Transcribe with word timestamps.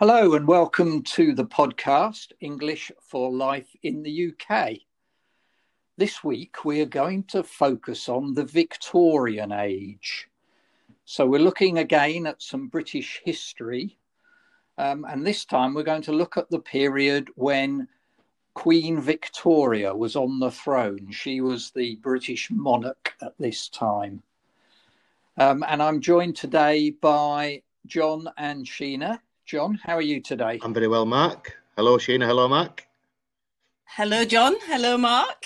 Hello, 0.00 0.34
and 0.34 0.46
welcome 0.46 1.02
to 1.02 1.34
the 1.34 1.44
podcast 1.44 2.30
English 2.38 2.92
for 3.02 3.32
Life 3.32 3.74
in 3.82 4.04
the 4.04 4.30
UK. 4.30 4.74
This 5.96 6.22
week, 6.22 6.64
we 6.64 6.80
are 6.80 6.86
going 6.86 7.24
to 7.24 7.42
focus 7.42 8.08
on 8.08 8.32
the 8.32 8.44
Victorian 8.44 9.50
age. 9.50 10.28
So, 11.04 11.26
we're 11.26 11.40
looking 11.40 11.78
again 11.78 12.28
at 12.28 12.40
some 12.40 12.68
British 12.68 13.20
history, 13.24 13.98
um, 14.78 15.04
and 15.04 15.26
this 15.26 15.44
time 15.44 15.74
we're 15.74 15.82
going 15.82 16.02
to 16.02 16.12
look 16.12 16.36
at 16.36 16.48
the 16.48 16.60
period 16.60 17.28
when 17.34 17.88
Queen 18.54 19.00
Victoria 19.00 19.92
was 19.92 20.14
on 20.14 20.38
the 20.38 20.52
throne. 20.52 21.10
She 21.10 21.40
was 21.40 21.72
the 21.72 21.96
British 21.96 22.52
monarch 22.52 23.14
at 23.20 23.36
this 23.40 23.68
time. 23.68 24.22
Um, 25.36 25.64
and 25.66 25.82
I'm 25.82 26.00
joined 26.00 26.36
today 26.36 26.90
by 26.90 27.62
John 27.84 28.28
and 28.36 28.64
Sheena. 28.64 29.18
John, 29.48 29.80
how 29.82 29.96
are 29.96 30.02
you 30.02 30.20
today? 30.20 30.60
I'm 30.60 30.74
very 30.74 30.88
well, 30.88 31.06
Mark. 31.06 31.56
Hello, 31.74 31.96
Sheena. 31.96 32.26
Hello, 32.26 32.48
Mark. 32.48 32.86
Hello, 33.86 34.22
John. 34.22 34.56
Hello, 34.66 34.98
Mark. 34.98 35.42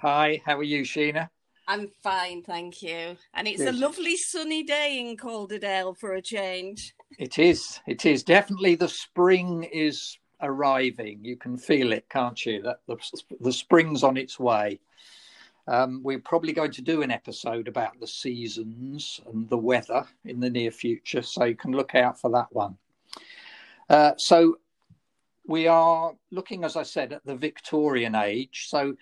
Hi, 0.00 0.40
how 0.46 0.56
are 0.58 0.62
you, 0.62 0.82
Sheena? 0.82 1.28
I'm 1.66 1.88
fine, 2.04 2.44
thank 2.44 2.82
you. 2.82 3.16
And 3.34 3.48
it's 3.48 3.58
Good. 3.58 3.74
a 3.74 3.76
lovely 3.76 4.16
sunny 4.16 4.62
day 4.62 5.00
in 5.00 5.16
Calderdale 5.16 5.94
for 5.98 6.14
a 6.14 6.22
change. 6.22 6.94
It 7.18 7.40
is. 7.40 7.80
It 7.88 8.06
is. 8.06 8.22
Definitely 8.22 8.76
the 8.76 8.88
spring 8.88 9.64
is 9.64 10.16
arriving. 10.40 11.18
You 11.24 11.36
can 11.36 11.56
feel 11.56 11.92
it, 11.92 12.08
can't 12.08 12.46
you? 12.46 12.62
That 12.62 12.78
the, 12.86 12.96
the 13.40 13.52
spring's 13.52 14.04
on 14.04 14.16
its 14.16 14.38
way. 14.38 14.78
Um, 15.66 16.00
we're 16.04 16.20
probably 16.20 16.52
going 16.52 16.70
to 16.70 16.82
do 16.82 17.02
an 17.02 17.10
episode 17.10 17.66
about 17.66 17.98
the 17.98 18.06
seasons 18.06 19.20
and 19.26 19.48
the 19.48 19.58
weather 19.58 20.06
in 20.26 20.38
the 20.38 20.50
near 20.50 20.70
future, 20.70 21.22
so 21.22 21.42
you 21.42 21.56
can 21.56 21.72
look 21.72 21.96
out 21.96 22.20
for 22.20 22.30
that 22.30 22.46
one. 22.52 22.76
Uh, 23.92 24.14
so 24.16 24.56
we 25.46 25.66
are 25.66 26.14
looking, 26.30 26.64
as 26.64 26.76
I 26.76 26.82
said, 26.82 27.12
at 27.12 27.26
the 27.26 27.36
Victorian 27.36 28.14
age. 28.14 28.68
So 28.68 28.96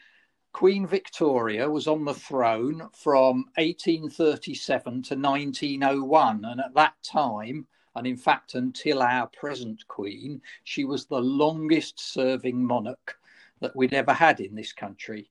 Queen 0.52 0.84
Victoria 0.84 1.70
was 1.70 1.86
on 1.86 2.04
the 2.04 2.12
throne 2.12 2.88
from 2.92 3.44
1837 3.54 4.92
to 5.02 5.14
1901, 5.14 6.44
and 6.44 6.60
at 6.60 6.74
that 6.74 6.94
time, 7.04 7.68
and 7.94 8.04
in 8.04 8.16
fact 8.16 8.56
until 8.56 9.00
our 9.00 9.28
present 9.28 9.86
Queen, 9.86 10.42
she 10.64 10.84
was 10.84 11.06
the 11.06 11.20
longest 11.20 12.00
serving 12.00 12.66
monarch 12.66 13.16
that 13.60 13.76
we'd 13.76 13.94
ever 13.94 14.12
had 14.12 14.40
in 14.40 14.56
this 14.56 14.72
country. 14.72 15.30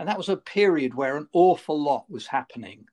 And 0.00 0.08
that 0.08 0.18
was 0.18 0.28
a 0.28 0.36
period 0.36 0.92
where 0.92 1.16
an 1.16 1.28
awful 1.32 1.80
lot 1.80 2.10
was 2.10 2.26
happening. 2.26 2.86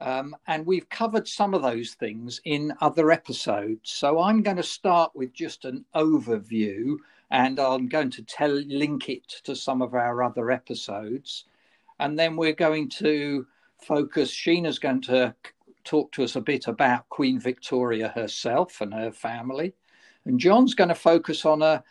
Um, 0.00 0.36
and 0.46 0.64
we've 0.64 0.88
covered 0.88 1.26
some 1.26 1.54
of 1.54 1.62
those 1.62 1.94
things 1.94 2.40
in 2.44 2.72
other 2.80 3.10
episodes. 3.10 3.90
So 3.90 4.20
I'm 4.20 4.42
going 4.42 4.56
to 4.56 4.62
start 4.62 5.10
with 5.14 5.32
just 5.32 5.64
an 5.64 5.84
overview 5.94 6.96
and 7.30 7.58
I'm 7.58 7.88
going 7.88 8.10
to 8.10 8.22
tell 8.22 8.52
link 8.52 9.08
it 9.08 9.28
to 9.44 9.56
some 9.56 9.82
of 9.82 9.94
our 9.94 10.22
other 10.22 10.50
episodes. 10.50 11.44
And 11.98 12.18
then 12.18 12.36
we're 12.36 12.52
going 12.52 12.88
to 12.90 13.46
focus, 13.76 14.30
Sheena's 14.30 14.78
going 14.78 15.02
to 15.02 15.34
talk 15.84 16.12
to 16.12 16.22
us 16.22 16.36
a 16.36 16.40
bit 16.40 16.68
about 16.68 17.08
Queen 17.08 17.40
Victoria 17.40 18.08
herself 18.08 18.80
and 18.80 18.94
her 18.94 19.10
family. 19.10 19.74
And 20.24 20.38
John's 20.38 20.74
going 20.74 20.88
to 20.88 20.94
focus 20.94 21.44
on 21.44 21.62
a 21.62 21.82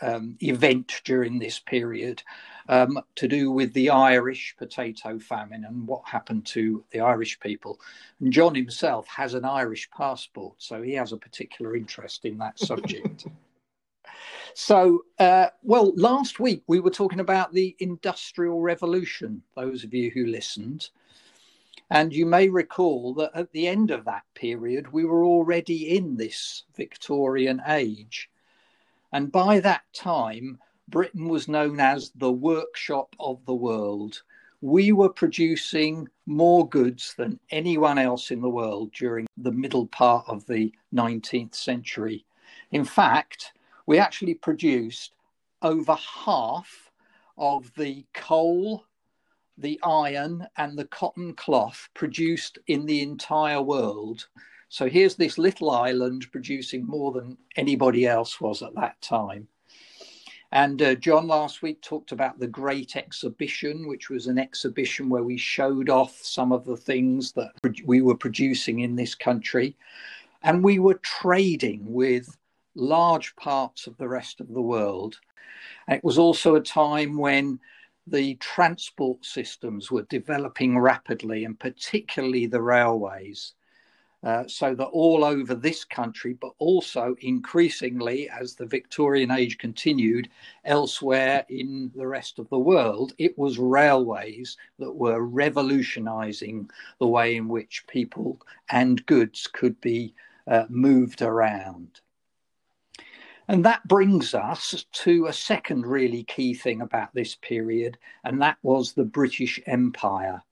um, 0.00 0.36
event 0.42 1.00
during 1.04 1.38
this 1.38 1.58
period 1.58 2.22
um, 2.68 3.00
to 3.16 3.26
do 3.26 3.50
with 3.50 3.72
the 3.72 3.90
Irish 3.90 4.54
potato 4.58 5.18
famine 5.18 5.64
and 5.64 5.86
what 5.86 6.06
happened 6.06 6.44
to 6.46 6.84
the 6.90 7.00
Irish 7.00 7.40
people. 7.40 7.80
And 8.20 8.32
John 8.32 8.54
himself 8.54 9.06
has 9.08 9.34
an 9.34 9.44
Irish 9.44 9.90
passport, 9.90 10.54
so 10.58 10.82
he 10.82 10.92
has 10.94 11.12
a 11.12 11.16
particular 11.16 11.74
interest 11.74 12.24
in 12.24 12.38
that 12.38 12.58
subject. 12.58 13.26
so, 14.54 15.04
uh, 15.18 15.48
well, 15.62 15.92
last 15.96 16.38
week 16.38 16.62
we 16.66 16.80
were 16.80 16.90
talking 16.90 17.20
about 17.20 17.52
the 17.52 17.74
Industrial 17.78 18.60
Revolution, 18.60 19.42
those 19.56 19.82
of 19.82 19.94
you 19.94 20.10
who 20.10 20.26
listened. 20.26 20.90
And 21.90 22.12
you 22.12 22.26
may 22.26 22.50
recall 22.50 23.14
that 23.14 23.30
at 23.34 23.50
the 23.52 23.66
end 23.66 23.90
of 23.90 24.04
that 24.04 24.24
period, 24.34 24.92
we 24.92 25.06
were 25.06 25.24
already 25.24 25.96
in 25.96 26.16
this 26.16 26.64
Victorian 26.76 27.62
age. 27.66 28.28
And 29.10 29.32
by 29.32 29.60
that 29.60 29.84
time, 29.94 30.58
Britain 30.88 31.28
was 31.28 31.48
known 31.48 31.80
as 31.80 32.10
the 32.14 32.32
workshop 32.32 33.14
of 33.20 33.44
the 33.44 33.54
world. 33.54 34.22
We 34.62 34.92
were 34.92 35.10
producing 35.10 36.08
more 36.24 36.66
goods 36.66 37.14
than 37.14 37.38
anyone 37.50 37.98
else 37.98 38.30
in 38.30 38.40
the 38.40 38.48
world 38.48 38.92
during 38.92 39.26
the 39.36 39.52
middle 39.52 39.86
part 39.86 40.24
of 40.26 40.46
the 40.46 40.72
19th 40.94 41.54
century. 41.54 42.24
In 42.72 42.86
fact, 42.86 43.52
we 43.84 43.98
actually 43.98 44.34
produced 44.34 45.12
over 45.60 45.94
half 45.94 46.90
of 47.36 47.70
the 47.76 48.06
coal, 48.14 48.84
the 49.58 49.78
iron, 49.84 50.46
and 50.56 50.78
the 50.78 50.86
cotton 50.86 51.34
cloth 51.34 51.90
produced 51.92 52.58
in 52.66 52.86
the 52.86 53.02
entire 53.02 53.60
world. 53.60 54.26
So 54.70 54.88
here's 54.88 55.16
this 55.16 55.36
little 55.36 55.70
island 55.70 56.26
producing 56.32 56.86
more 56.86 57.12
than 57.12 57.36
anybody 57.56 58.06
else 58.06 58.40
was 58.40 58.62
at 58.62 58.74
that 58.74 59.00
time. 59.02 59.48
And 60.50 60.80
uh, 60.80 60.94
John 60.94 61.26
last 61.26 61.60
week 61.60 61.82
talked 61.82 62.12
about 62.12 62.38
the 62.38 62.46
Great 62.46 62.96
Exhibition, 62.96 63.86
which 63.86 64.08
was 64.08 64.26
an 64.26 64.38
exhibition 64.38 65.10
where 65.10 65.22
we 65.22 65.36
showed 65.36 65.90
off 65.90 66.16
some 66.22 66.52
of 66.52 66.64
the 66.64 66.76
things 66.76 67.32
that 67.32 67.52
we 67.84 68.00
were 68.00 68.16
producing 68.16 68.80
in 68.80 68.96
this 68.96 69.14
country. 69.14 69.76
And 70.42 70.64
we 70.64 70.78
were 70.78 71.00
trading 71.02 71.80
with 71.84 72.34
large 72.74 73.36
parts 73.36 73.86
of 73.86 73.96
the 73.98 74.08
rest 74.08 74.40
of 74.40 74.48
the 74.48 74.62
world. 74.62 75.18
And 75.86 75.96
it 75.96 76.04
was 76.04 76.16
also 76.16 76.54
a 76.54 76.60
time 76.60 77.18
when 77.18 77.60
the 78.06 78.36
transport 78.36 79.24
systems 79.26 79.90
were 79.90 80.06
developing 80.08 80.78
rapidly, 80.78 81.44
and 81.44 81.58
particularly 81.58 82.46
the 82.46 82.62
railways. 82.62 83.52
Uh, 84.24 84.42
so 84.48 84.74
that 84.74 84.86
all 84.86 85.24
over 85.24 85.54
this 85.54 85.84
country, 85.84 86.32
but 86.40 86.52
also 86.58 87.14
increasingly 87.20 88.28
as 88.28 88.54
the 88.54 88.66
Victorian 88.66 89.30
age 89.30 89.58
continued 89.58 90.28
elsewhere 90.64 91.46
in 91.48 91.92
the 91.94 92.06
rest 92.06 92.40
of 92.40 92.48
the 92.48 92.58
world, 92.58 93.12
it 93.18 93.38
was 93.38 93.60
railways 93.60 94.56
that 94.80 94.92
were 94.92 95.20
revolutionizing 95.20 96.68
the 96.98 97.06
way 97.06 97.36
in 97.36 97.46
which 97.46 97.86
people 97.86 98.40
and 98.70 99.06
goods 99.06 99.46
could 99.46 99.80
be 99.80 100.12
uh, 100.48 100.64
moved 100.68 101.22
around. 101.22 102.00
And 103.46 103.64
that 103.64 103.86
brings 103.86 104.34
us 104.34 104.84
to 104.92 105.26
a 105.26 105.32
second 105.32 105.86
really 105.86 106.24
key 106.24 106.54
thing 106.54 106.82
about 106.82 107.14
this 107.14 107.36
period, 107.36 107.96
and 108.24 108.42
that 108.42 108.58
was 108.62 108.92
the 108.92 109.04
British 109.04 109.60
Empire. 109.66 110.42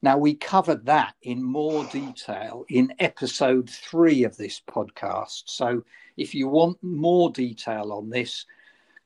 Now, 0.00 0.16
we 0.16 0.34
covered 0.34 0.86
that 0.86 1.14
in 1.22 1.42
more 1.42 1.84
detail 1.86 2.64
in 2.68 2.94
episode 3.00 3.68
three 3.68 4.22
of 4.22 4.36
this 4.36 4.62
podcast. 4.68 5.42
So, 5.46 5.84
if 6.16 6.34
you 6.34 6.48
want 6.48 6.82
more 6.82 7.30
detail 7.30 7.92
on 7.92 8.08
this, 8.08 8.46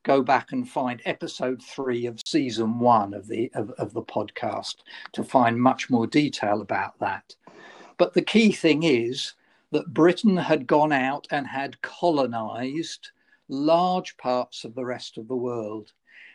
go 0.02 0.22
back 0.22 0.52
and 0.52 0.68
find 0.68 1.00
episode 1.04 1.62
three 1.62 2.06
of 2.06 2.20
season 2.26 2.78
one 2.78 3.14
of 3.14 3.26
the 3.26 3.50
of, 3.54 3.70
of 3.72 3.92
the 3.94 4.02
podcast 4.02 4.76
to 5.12 5.24
find 5.24 5.60
much 5.60 5.88
more 5.88 6.06
detail 6.06 6.60
about 6.60 6.98
that. 6.98 7.36
But 7.96 8.14
the 8.14 8.22
key 8.22 8.52
thing 8.52 8.82
is 8.82 9.34
that 9.70 9.94
Britain 9.94 10.36
had 10.36 10.66
gone 10.66 10.92
out 10.92 11.26
and 11.30 11.46
had 11.46 11.80
colonized 11.80 13.10
large 13.48 14.16
parts 14.18 14.64
of 14.64 14.74
the 14.74 14.84
rest 14.84 15.16
of 15.16 15.28
the 15.28 15.36
world. 15.36 15.92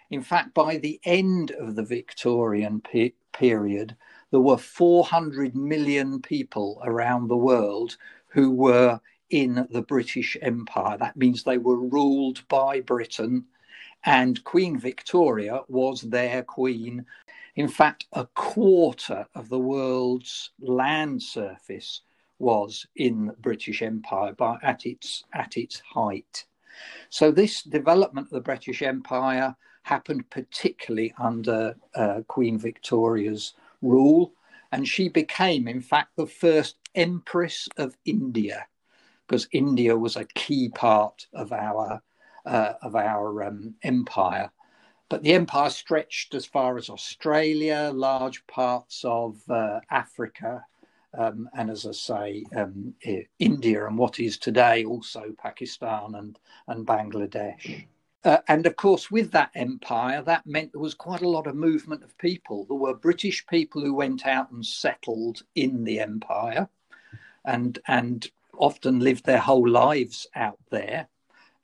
In 0.09 0.21
fact, 0.21 0.53
by 0.53 0.77
the 0.77 0.99
end 1.03 1.51
of 1.51 1.75
the 1.75 1.83
Victorian 1.83 2.81
pe- 2.81 3.13
period, 3.33 3.95
there 4.31 4.41
were 4.41 4.57
400 4.57 5.55
million 5.55 6.21
people 6.21 6.81
around 6.83 7.27
the 7.27 7.37
world 7.37 7.97
who 8.27 8.51
were 8.51 8.99
in 9.29 9.67
the 9.71 9.81
British 9.81 10.37
Empire. 10.41 10.97
That 10.97 11.17
means 11.17 11.43
they 11.43 11.57
were 11.57 11.79
ruled 11.79 12.47
by 12.47 12.81
Britain, 12.81 13.45
and 14.03 14.43
Queen 14.43 14.77
Victoria 14.77 15.61
was 15.67 16.01
their 16.01 16.43
queen. 16.43 17.05
In 17.55 17.67
fact, 17.67 18.05
a 18.13 18.25
quarter 18.35 19.25
of 19.33 19.49
the 19.49 19.59
world's 19.59 20.51
land 20.59 21.23
surface 21.23 22.01
was 22.39 22.85
in 22.95 23.27
the 23.27 23.33
British 23.33 23.81
Empire 23.81 24.33
by, 24.33 24.57
at, 24.61 24.85
its, 24.85 25.23
at 25.33 25.57
its 25.57 25.81
height. 25.93 26.45
So, 27.09 27.31
this 27.31 27.63
development 27.63 28.27
of 28.27 28.31
the 28.31 28.41
British 28.41 28.83
Empire 28.83 29.55
happened 29.81 30.29
particularly 30.29 31.13
under 31.17 31.75
uh, 31.95 32.21
Queen 32.27 32.59
Victoria's 32.59 33.53
rule. 33.81 34.33
And 34.71 34.87
she 34.87 35.09
became, 35.09 35.67
in 35.67 35.81
fact, 35.81 36.15
the 36.17 36.27
first 36.27 36.75
Empress 36.93 37.69
of 37.77 37.95
India, 38.05 38.67
because 39.25 39.47
India 39.51 39.95
was 39.95 40.15
a 40.15 40.25
key 40.25 40.69
part 40.69 41.27
of 41.33 41.53
our 41.53 42.01
uh, 42.45 42.73
of 42.81 42.95
our 42.95 43.43
um, 43.43 43.75
empire. 43.83 44.49
But 45.09 45.23
the 45.23 45.33
empire 45.33 45.69
stretched 45.69 46.33
as 46.33 46.45
far 46.45 46.77
as 46.77 46.89
Australia, 46.89 47.91
large 47.93 48.45
parts 48.47 49.03
of 49.05 49.41
uh, 49.49 49.79
Africa, 49.89 50.65
um, 51.17 51.49
and 51.53 51.69
as 51.69 51.85
I 51.85 51.91
say, 51.91 52.45
um, 52.55 52.93
India 53.39 53.85
and 53.87 53.97
what 53.97 54.19
is 54.19 54.37
today 54.37 54.85
also 54.85 55.33
Pakistan 55.37 56.15
and, 56.15 56.37
and 56.67 56.85
Bangladesh. 56.85 57.85
Uh, 58.27 58.41
and 58.49 58.65
of 58.67 58.75
course, 58.75 59.09
with 59.09 59.31
that 59.31 59.49
empire, 59.55 60.21
that 60.21 60.45
meant 60.45 60.73
there 60.73 60.81
was 60.81 60.93
quite 60.93 61.21
a 61.21 61.29
lot 61.29 61.47
of 61.47 61.55
movement 61.55 62.03
of 62.03 62.17
people. 62.17 62.65
There 62.65 62.75
were 62.75 62.93
British 62.93 63.47
people 63.47 63.81
who 63.81 63.93
went 63.93 64.27
out 64.27 64.51
and 64.51 64.65
settled 64.65 65.43
in 65.55 65.85
the 65.85 66.01
empire 66.01 66.67
and, 67.45 67.79
and 67.87 68.29
often 68.57 68.99
lived 68.99 69.25
their 69.25 69.39
whole 69.39 69.65
lives 69.69 70.27
out 70.35 70.59
there. 70.71 71.07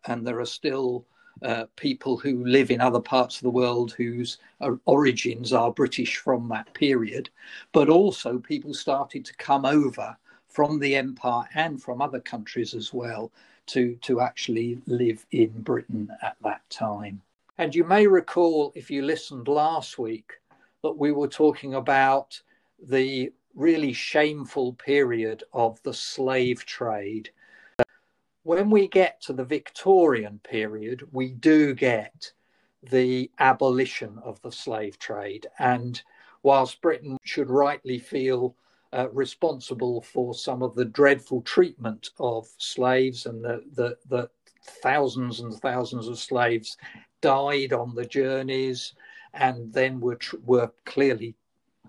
And 0.08 0.26
there 0.26 0.40
are 0.40 0.46
still 0.46 1.06
uh, 1.42 1.66
people 1.76 2.16
who 2.16 2.46
live 2.46 2.72
in 2.72 2.80
other 2.80 3.02
parts 3.02 3.36
of 3.36 3.44
the 3.44 3.50
world 3.50 3.92
whose 3.92 4.38
uh, 4.62 4.72
origins 4.86 5.52
are 5.52 5.70
British 5.70 6.16
from 6.16 6.48
that 6.48 6.74
period, 6.74 7.30
but 7.74 7.90
also 7.90 8.40
people 8.40 8.74
started 8.74 9.26
to 9.26 9.36
come 9.36 9.66
over 9.66 10.16
from 10.48 10.80
the 10.80 10.96
empire 10.96 11.50
and 11.56 11.84
from 11.84 12.02
other 12.02 12.22
countries 12.22 12.74
as 12.74 12.94
well 12.94 13.34
to, 13.68 13.96
to 14.02 14.22
actually 14.22 14.82
live 14.86 15.26
in 15.32 15.50
Britain 15.62 16.10
at 16.22 16.36
that 16.44 16.62
time. 16.70 17.22
And 17.58 17.74
you 17.74 17.84
may 17.84 18.08
recall, 18.08 18.72
if 18.76 18.90
you 18.90 19.04
listened 19.04 19.48
last 19.48 19.98
week, 19.98 20.34
that 20.84 20.98
we 20.98 21.12
were 21.12 21.28
talking 21.28 21.76
about 21.76 22.42
the 22.82 23.32
really 23.56 23.94
shameful 23.94 24.74
period 24.74 25.44
of 25.54 25.82
the 25.84 25.94
slave 25.94 26.66
trade 26.66 27.30
when 28.44 28.70
we 28.70 28.88
get 28.88 29.22
to 29.22 29.34
the 29.34 29.46
Victorian 29.46 30.40
period, 30.44 31.08
we 31.12 31.32
do 31.32 31.74
get 31.74 32.34
the 32.84 33.32
abolition 33.40 34.20
of 34.24 34.42
the 34.42 34.52
slave 34.52 35.00
trade. 35.00 35.48
And 35.58 36.02
whilst 36.44 36.82
Britain 36.82 37.18
should 37.24 37.50
rightly 37.50 38.00
feel 38.00 38.56
uh, 38.94 39.10
responsible 39.12 40.02
for 40.02 40.34
some 40.34 40.62
of 40.62 40.76
the 40.76 40.86
dreadful 40.86 41.42
treatment 41.42 42.12
of 42.20 42.48
slaves 42.58 43.26
and 43.26 43.44
the, 43.44 43.62
the, 43.74 43.98
the 44.08 44.30
thousands 44.82 45.40
and 45.40 45.54
thousands 45.56 46.08
of 46.08 46.20
slaves 46.20 46.78
died 47.22 47.74
on 47.74 47.96
the 47.96 48.06
journeys 48.06 48.94
and 49.34 49.74
then 49.74 50.00
were, 50.00 50.20
were 50.46 50.72
clearly 50.86 51.36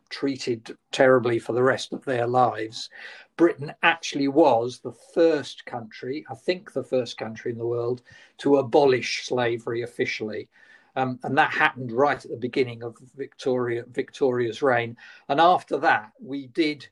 treated 0.08 0.76
terribly 0.92 1.38
for 1.38 1.52
the 1.52 1.62
rest 1.62 1.92
of 1.92 2.04
their 2.04 2.26
lives. 2.26 2.88
Britain 3.36 3.72
actually 3.82 4.28
was 4.28 4.78
the 4.78 4.94
first 5.12 5.66
country, 5.66 6.24
I 6.30 6.34
think 6.34 6.72
the 6.72 6.84
first 6.84 7.18
country 7.18 7.52
in 7.52 7.58
the 7.58 7.66
world, 7.66 8.02
to 8.38 8.56
abolish 8.56 9.26
slavery 9.26 9.82
officially. 9.82 10.48
Um, 10.96 11.18
and 11.24 11.36
that 11.36 11.50
happened 11.50 11.90
right 11.90 12.24
at 12.24 12.30
the 12.30 12.36
beginning 12.36 12.84
of 12.84 12.96
Victoria 13.16 13.84
Victoria's 13.88 14.62
reign. 14.62 14.96
And 15.28 15.40
after 15.40 15.76
that, 15.78 16.12
we 16.20 16.46
did 16.46 16.86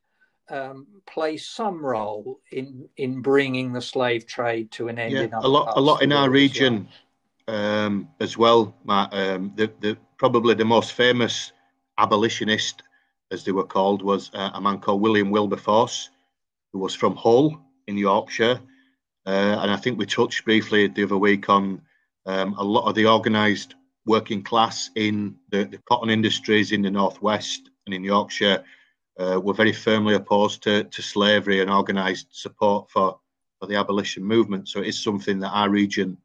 um, 0.51 0.87
play 1.07 1.37
some 1.37 1.85
role 1.85 2.41
in 2.51 2.89
in 2.97 3.23
bringing 3.23 3.73
the 3.73 3.81
slave 3.81 4.27
trade 4.27 4.71
to 4.73 4.89
an 4.89 4.99
end. 4.99 5.13
Yeah, 5.13 5.29
a 5.35 5.49
lot, 5.49 5.77
a 5.77 5.81
lot 5.81 6.03
in 6.03 6.13
our 6.13 6.31
region 6.31 6.89
well. 7.47 7.57
Um, 7.57 8.09
as 8.21 8.37
well. 8.37 8.75
Matt, 8.85 9.13
um, 9.13 9.53
the, 9.57 9.73
the 9.81 9.97
probably 10.19 10.55
the 10.55 10.65
most 10.65 10.93
famous 10.93 11.53
abolitionist, 11.99 12.83
as 13.31 13.45
they 13.45 13.53
were 13.53 13.65
called, 13.65 14.03
was 14.03 14.31
uh, 14.35 14.51
a 14.55 14.61
man 14.61 14.79
called 14.79 15.01
William 15.01 15.31
Wilberforce 15.31 16.11
who 16.73 16.79
was 16.79 16.95
from 16.95 17.15
Hull 17.17 17.61
in 17.87 17.97
Yorkshire. 17.97 18.61
Uh, 19.27 19.59
and 19.61 19.71
I 19.71 19.77
think 19.77 19.99
we 19.99 20.07
touched 20.07 20.45
briefly 20.45 20.89
the 20.89 21.05
other 21.05 21.17
week 21.17 21.49
on 21.49 21.83
um, 22.27 22.55
a 22.55 22.65
lot 22.65 22.89
of 22.89 22.95
the 22.95 23.07
organised 23.07 23.75
working 24.07 24.43
class 24.43 24.91
in 24.97 25.37
the, 25.51 25.65
the, 25.65 25.79
cotton 25.89 26.11
industries 26.11 26.73
in 26.73 26.83
the 26.83 26.91
northwest 26.91 27.71
and 27.87 27.95
in 27.95 28.03
Yorkshire 28.03 28.65
uh, 29.19 29.41
were 29.41 29.55
very 29.55 29.73
firmly 29.73 30.15
opposed 30.15 30.63
to, 30.63 30.85
to 30.85 31.03
slavery 31.03 31.61
and 31.61 31.71
organised 31.71 32.29
support 32.31 32.91
for, 32.91 33.19
for 33.59 33.67
the 33.67 33.77
abolition 33.77 34.25
movement. 34.25 34.69
So 34.69 34.81
it 34.81 34.89
is 34.89 35.03
something 35.03 35.39
that 35.41 35.51
our 35.51 35.71
region 35.71 36.17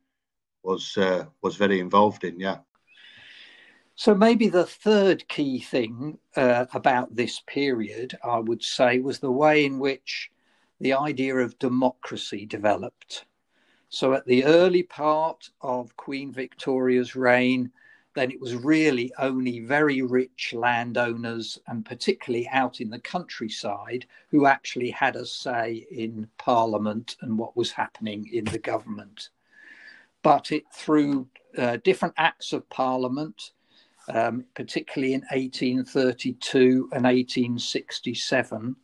was 0.63 0.97
uh, 0.97 1.25
was 1.41 1.55
very 1.55 1.79
involved 1.79 2.23
in. 2.23 2.39
Yeah. 2.39 2.57
So 3.95 4.13
maybe 4.13 4.47
the 4.47 4.65
third 4.65 5.27
key 5.27 5.59
thing 5.59 6.19
uh, 6.35 6.65
about 6.73 7.15
this 7.15 7.41
period, 7.47 8.17
I 8.23 8.37
would 8.37 8.63
say, 8.63 8.99
was 8.99 9.19
the 9.19 9.31
way 9.31 9.65
in 9.65 9.79
which 9.79 10.29
the 10.79 10.93
idea 10.93 11.35
of 11.37 11.57
democracy 11.57 12.45
developed. 12.45 13.25
So, 13.89 14.13
at 14.13 14.25
the 14.25 14.43
early 14.43 14.83
part 14.83 15.49
of 15.61 15.95
Queen 15.95 16.31
Victoria's 16.31 17.15
reign, 17.15 17.71
then 18.17 18.31
it 18.31 18.41
was 18.41 18.55
really 18.55 19.13
only 19.19 19.59
very 19.59 20.01
rich 20.01 20.53
landowners, 20.53 21.59
and 21.67 21.85
particularly 21.85 22.47
out 22.47 22.81
in 22.81 22.89
the 22.89 22.99
countryside, 22.99 24.07
who 24.31 24.47
actually 24.47 24.89
had 24.89 25.15
a 25.15 25.25
say 25.25 25.85
in 25.91 26.27
Parliament 26.37 27.15
and 27.21 27.37
what 27.37 27.55
was 27.55 27.71
happening 27.71 28.27
in 28.33 28.45
the 28.45 28.57
government. 28.57 29.29
But 30.23 30.51
it, 30.51 30.63
through 30.73 31.27
uh, 31.57 31.77
different 31.83 32.15
acts 32.17 32.53
of 32.53 32.67
Parliament, 32.69 33.51
um, 34.09 34.45
particularly 34.55 35.13
in 35.13 35.21
1832 35.31 36.89
and 36.93 37.03
1867, 37.03 38.75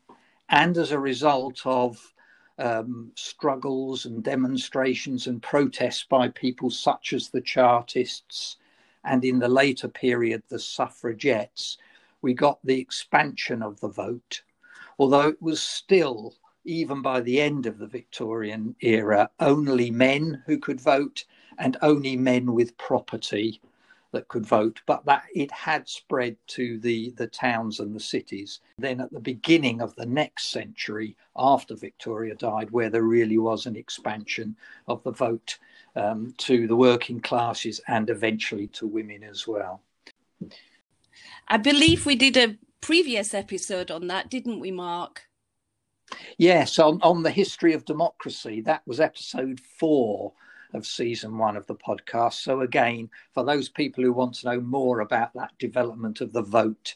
and 0.50 0.78
as 0.78 0.92
a 0.92 1.00
result 1.00 1.60
of 1.66 2.14
um, 2.60 3.12
struggles 3.16 4.06
and 4.06 4.24
demonstrations 4.24 5.26
and 5.26 5.42
protests 5.42 6.06
by 6.08 6.28
people 6.30 6.70
such 6.70 7.14
as 7.14 7.30
the 7.30 7.42
Chartists 7.42 8.58
and 9.04 9.26
in 9.26 9.40
the 9.40 9.50
later 9.50 9.88
period 9.88 10.44
the 10.50 10.60
suffragettes, 10.60 11.78
we 12.22 12.34
got 12.34 12.60
the 12.64 12.80
expansion 12.80 13.62
of 13.62 13.80
the 13.80 13.90
vote, 13.90 14.44
although 14.98 15.28
it 15.28 15.42
was 15.42 15.62
still, 15.62 16.36
even 16.64 17.02
by 17.02 17.20
the 17.20 17.42
end 17.42 17.66
of 17.66 17.78
the 17.78 17.88
Victorian 17.88 18.76
era, 18.82 19.30
only 19.40 19.92
men 19.92 20.42
who 20.46 20.58
could 20.58 20.80
vote 20.80 21.26
and 21.58 21.78
only 21.82 22.16
men 22.16 22.54
with 22.54 22.78
property 22.78 23.62
that 24.14 24.28
could 24.28 24.46
vote, 24.46 24.80
but 24.86 25.04
that 25.06 25.24
it 25.34 25.52
had 25.52 25.90
spread 25.90 26.38
to 26.48 26.80
the, 26.80 27.10
the 27.18 27.28
towns 27.28 27.80
and 27.80 27.94
the 27.94 28.00
cities. 28.00 28.62
Then 28.78 29.02
at 29.02 29.12
the 29.12 29.20
beginning 29.20 29.82
of 29.82 29.96
the 29.96 30.06
next 30.06 30.52
century, 30.52 31.18
after 31.36 31.76
Victoria 31.76 32.36
died, 32.36 32.72
where 32.72 32.90
there 32.90 33.04
really 33.04 33.40
was 33.40 33.66
an 33.66 33.76
expansion 33.76 34.56
of 34.88 35.04
the 35.04 35.12
vote 35.12 35.58
um, 35.96 36.34
to 36.38 36.68
the 36.68 36.76
working 36.76 37.20
classes 37.20 37.82
and 37.88 38.10
eventually 38.10 38.68
to 38.68 38.88
women 38.88 39.24
as 39.24 39.48
well. 39.48 39.82
I 41.48 41.58
believe 41.58 42.06
we 42.06 42.16
did 42.16 42.38
a 42.38 42.58
previous 42.82 43.34
episode 43.34 43.92
on 43.92 44.08
that, 44.08 44.30
didn't 44.30 44.60
we, 44.60 44.72
Mark? 44.72 45.24
Yes, 46.38 46.80
on, 46.80 47.00
on 47.02 47.24
the 47.24 47.32
history 47.32 47.74
of 47.74 47.86
democracy. 47.86 48.62
That 48.62 48.82
was 48.86 49.00
episode 49.00 49.60
four 49.60 50.34
of 50.74 50.86
season 50.86 51.38
one 51.38 51.56
of 51.56 51.68
the 51.68 51.76
podcast. 51.76 52.34
So, 52.34 52.62
again, 52.62 53.10
for 53.34 53.44
those 53.44 53.70
people 53.70 54.04
who 54.04 54.12
want 54.12 54.36
to 54.36 54.48
know 54.48 54.62
more 54.62 55.02
about 55.02 55.34
that 55.36 55.58
development 55.60 56.22
of 56.22 56.34
the 56.34 56.42
vote 56.42 56.96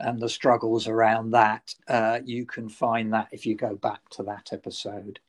and 0.00 0.20
the 0.20 0.28
struggles 0.28 0.86
around 0.86 1.30
that, 1.30 1.74
uh, 1.88 2.20
you 2.24 2.46
can 2.46 2.68
find 2.68 3.12
that 3.12 3.28
if 3.32 3.46
you 3.46 3.54
go 3.54 3.74
back 3.76 4.08
to 4.10 4.22
that 4.24 4.50
episode. 4.52 5.20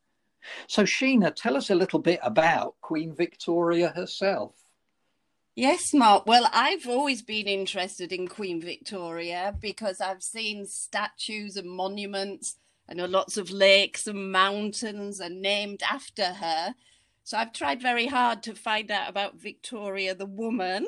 So, 0.68 0.84
Sheena, 0.84 1.34
tell 1.36 1.58
us 1.58 1.70
a 1.70 1.76
little 1.76 2.00
bit 2.00 2.20
about 2.24 2.76
Queen 2.82 3.14
Victoria 3.14 3.90
herself. 3.90 4.54
Yes, 5.56 5.94
Mark. 5.94 6.26
Well, 6.26 6.50
I've 6.52 6.88
always 6.88 7.22
been 7.22 7.48
interested 7.48 8.12
in 8.12 8.28
Queen 8.28 8.62
Victoria 8.62 9.56
because 9.60 10.02
I've 10.02 10.22
seen 10.22 10.66
statues 10.66 11.56
and 11.56 11.70
monuments. 11.70 12.58
Know 12.94 13.06
lots 13.06 13.38
of 13.38 13.50
lakes 13.50 14.06
and 14.06 14.32
mountains 14.32 15.20
are 15.20 15.30
named 15.30 15.82
after 15.90 16.26
her. 16.26 16.76
So 17.24 17.38
I've 17.38 17.54
tried 17.54 17.82
very 17.82 18.06
hard 18.06 18.44
to 18.44 18.54
find 18.54 18.92
out 18.92 19.10
about 19.10 19.42
Victoria 19.42 20.14
the 20.14 20.28
woman. 20.28 20.88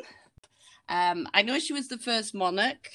Um, 0.89 1.27
I 1.33 1.41
know 1.41 1.59
she 1.59 1.73
was 1.73 1.87
the 1.87 1.97
first 1.97 2.35
monarch 2.35 2.89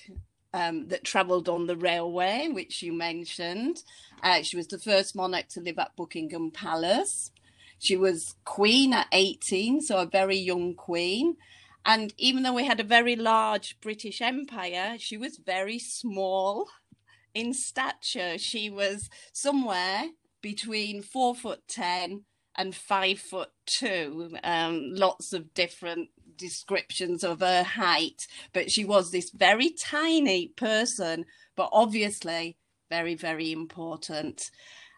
um, 0.54 0.88
that 0.88 1.04
travelled 1.04 1.48
on 1.48 1.66
the 1.66 1.76
railway, 1.76 2.48
which 2.50 2.82
you 2.82 2.92
mentioned. 2.92 3.82
Uh, 4.22 4.42
she 4.42 4.56
was 4.56 4.68
the 4.68 4.78
first 4.78 5.16
monarch 5.16 5.48
to 5.48 5.60
live 5.60 5.78
at 5.78 5.96
Buckingham 5.96 6.50
Palace. 6.50 7.30
She 7.78 7.96
was 7.96 8.36
queen 8.44 8.92
at 8.92 9.08
18, 9.12 9.80
so 9.80 9.98
a 9.98 10.06
very 10.06 10.36
young 10.36 10.74
queen. 10.74 11.36
And 11.84 12.14
even 12.16 12.42
though 12.42 12.52
we 12.52 12.64
had 12.64 12.78
a 12.78 12.84
very 12.84 13.16
large 13.16 13.76
British 13.80 14.20
Empire, 14.20 14.96
she 14.98 15.16
was 15.16 15.38
very 15.38 15.78
small 15.78 16.68
in 17.34 17.52
stature. 17.54 18.38
She 18.38 18.70
was 18.70 19.10
somewhere 19.32 20.10
between 20.40 21.02
four 21.02 21.34
foot 21.34 21.66
ten 21.66 22.24
and 22.54 22.74
five 22.74 23.18
foot 23.18 23.50
two. 23.66 24.36
Um, 24.44 24.92
lots 24.94 25.32
of 25.32 25.54
different 25.54 26.10
descriptions 26.42 27.22
of 27.22 27.40
her 27.40 27.62
height, 27.62 28.26
but 28.52 28.70
she 28.70 28.84
was 28.84 29.10
this 29.10 29.30
very 29.30 29.70
tiny 29.70 30.48
person, 30.48 31.24
but 31.56 31.70
obviously 31.72 32.56
very, 32.90 33.14
very 33.14 33.52
important. 33.52 34.50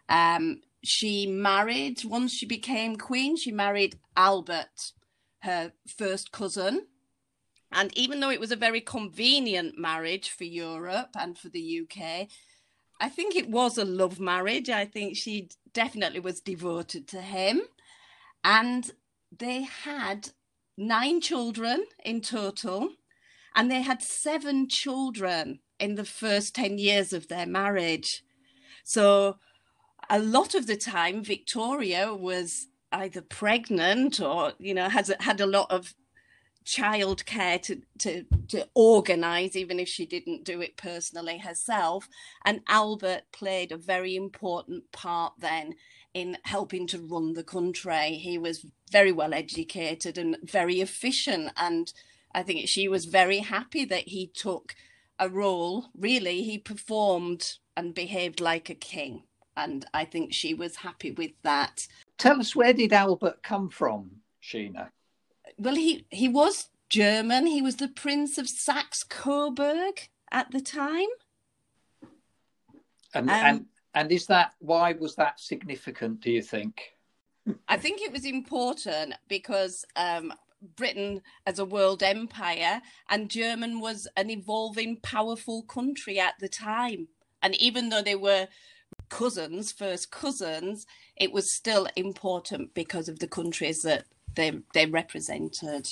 Um, 0.09 0.61
she 0.83 1.25
married, 1.25 2.03
once 2.03 2.33
she 2.33 2.45
became 2.45 2.95
queen, 2.97 3.37
she 3.37 3.51
married 3.51 3.99
Albert, 4.17 4.91
her 5.39 5.71
first 5.87 6.31
cousin. 6.31 6.87
And 7.71 7.97
even 7.97 8.19
though 8.19 8.31
it 8.31 8.39
was 8.39 8.51
a 8.51 8.57
very 8.67 8.81
convenient 8.81 9.77
marriage 9.77 10.29
for 10.29 10.43
Europe 10.43 11.11
and 11.17 11.37
for 11.37 11.49
the 11.49 11.81
UK, 11.81 12.27
I 12.99 13.09
think 13.09 13.35
it 13.35 13.49
was 13.49 13.77
a 13.77 13.85
love 13.85 14.19
marriage. 14.19 14.69
I 14.69 14.85
think 14.85 15.15
she 15.15 15.49
definitely 15.73 16.19
was 16.19 16.41
devoted 16.41 17.07
to 17.09 17.21
him. 17.21 17.61
And 18.43 18.91
they 19.37 19.63
had 19.63 20.29
nine 20.77 21.21
children 21.21 21.85
in 22.03 22.21
total, 22.21 22.89
and 23.55 23.69
they 23.69 23.81
had 23.81 24.01
seven 24.01 24.67
children 24.67 25.59
in 25.79 25.95
the 25.95 26.05
first 26.05 26.55
10 26.55 26.77
years 26.77 27.13
of 27.13 27.27
their 27.27 27.45
marriage. 27.45 28.23
So, 28.83 29.37
a 30.09 30.19
lot 30.19 30.53
of 30.53 30.67
the 30.67 30.77
time, 30.77 31.23
Victoria 31.23 32.13
was 32.13 32.67
either 32.91 33.21
pregnant 33.21 34.19
or, 34.19 34.53
you 34.59 34.73
know, 34.73 34.87
has 34.87 35.11
had 35.19 35.41
a 35.41 35.47
lot 35.47 35.71
of 35.71 35.95
childcare 36.65 37.61
to, 37.61 37.81
to, 37.99 38.25
to 38.49 38.67
organize, 38.73 39.55
even 39.55 39.79
if 39.79 39.87
she 39.87 40.05
didn't 40.05 40.43
do 40.43 40.61
it 40.61 40.77
personally 40.77 41.37
herself. 41.37 42.07
And 42.43 42.61
Albert 42.67 43.23
played 43.31 43.71
a 43.71 43.77
very 43.77 44.15
important 44.15 44.91
part 44.91 45.33
then 45.37 45.75
in 46.15 46.37
helping 46.43 46.87
to 46.87 46.97
run 46.97 47.33
the 47.33 47.43
country. 47.43 48.13
He 48.13 48.37
was 48.37 48.65
very 48.89 49.11
well 49.11 49.33
educated 49.33 50.17
and 50.17 50.37
very 50.41 50.79
efficient. 50.79 51.51
And 51.57 51.91
I 52.33 52.41
think 52.41 52.69
she 52.69 52.87
was 52.87 53.05
very 53.05 53.39
happy 53.39 53.83
that 53.85 54.07
he 54.07 54.25
took 54.25 54.75
a 55.19 55.27
role. 55.27 55.87
Really, 55.95 56.41
he 56.41 56.57
performed 56.57 57.57
and 57.75 57.93
behaved 57.93 58.39
like 58.39 58.69
a 58.69 58.75
king. 58.75 59.23
And 59.57 59.85
I 59.93 60.05
think 60.05 60.33
she 60.33 60.53
was 60.53 60.77
happy 60.77 61.11
with 61.11 61.31
that. 61.43 61.85
Tell 62.17 62.39
us, 62.39 62.55
where 62.55 62.73
did 62.73 62.93
Albert 62.93 63.43
come 63.43 63.69
from, 63.69 64.11
Sheena? 64.41 64.89
well, 65.57 65.75
he 65.75 66.05
he 66.09 66.27
was 66.27 66.69
German. 66.89 67.47
He 67.47 67.61
was 67.61 67.77
the 67.77 67.87
Prince 67.87 68.37
of 68.37 68.49
Saxe 68.49 69.03
Coburg 69.03 70.09
at 70.31 70.51
the 70.51 70.61
time. 70.61 71.07
And 73.13 73.29
um, 73.29 73.35
and 73.45 73.65
and 73.95 74.11
is 74.11 74.27
that 74.27 74.53
why 74.59 74.93
was 74.93 75.15
that 75.15 75.39
significant? 75.39 76.21
Do 76.21 76.31
you 76.31 76.41
think? 76.41 76.81
I 77.67 77.77
think 77.77 78.01
it 78.01 78.11
was 78.11 78.25
important 78.25 79.13
because 79.27 79.85
um, 79.95 80.33
Britain 80.75 81.21
as 81.45 81.59
a 81.59 81.65
world 81.65 82.03
empire 82.03 82.81
and 83.09 83.29
German 83.29 83.79
was 83.79 84.07
an 84.17 84.29
evolving, 84.29 84.97
powerful 84.97 85.63
country 85.63 86.19
at 86.19 86.33
the 86.39 86.49
time. 86.49 87.07
And 87.41 87.55
even 87.61 87.89
though 87.89 88.01
they 88.01 88.15
were 88.15 88.47
cousins, 89.09 89.71
first 89.71 90.11
cousins, 90.11 90.85
it 91.15 91.31
was 91.31 91.51
still 91.51 91.87
important 91.95 92.73
because 92.73 93.07
of 93.07 93.19
the 93.19 93.27
countries 93.27 93.81
that 93.83 94.05
they 94.35 94.59
they 94.73 94.85
represented. 94.87 95.89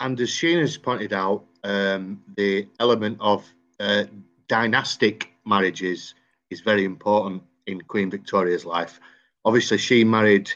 And 0.00 0.18
as 0.20 0.30
Shane 0.30 0.60
has 0.60 0.76
pointed 0.76 1.12
out, 1.12 1.44
um, 1.64 2.22
the 2.36 2.68
element 2.78 3.18
of 3.20 3.44
uh, 3.80 4.04
dynastic 4.46 5.32
marriages 5.44 6.14
is 6.50 6.60
very 6.60 6.84
important 6.84 7.42
in 7.66 7.80
Queen 7.82 8.10
Victoria's 8.10 8.64
life. 8.64 9.00
Obviously, 9.44 9.78
she 9.78 10.04
married 10.04 10.50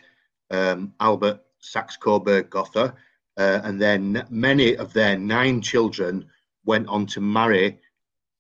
um, 0.51 0.93
Albert 1.01 1.41
Saxe 1.61 1.97
Coburg 1.97 2.51
Gotha, 2.51 2.95
uh, 3.39 3.61
and 3.65 3.81
then 3.81 4.27
many 4.31 4.77
of 4.77 4.93
their 4.93 5.19
nine 5.19 5.61
children 5.61 6.27
went 6.65 6.89
on 6.89 7.07
to 7.07 7.21
marry 7.21 7.79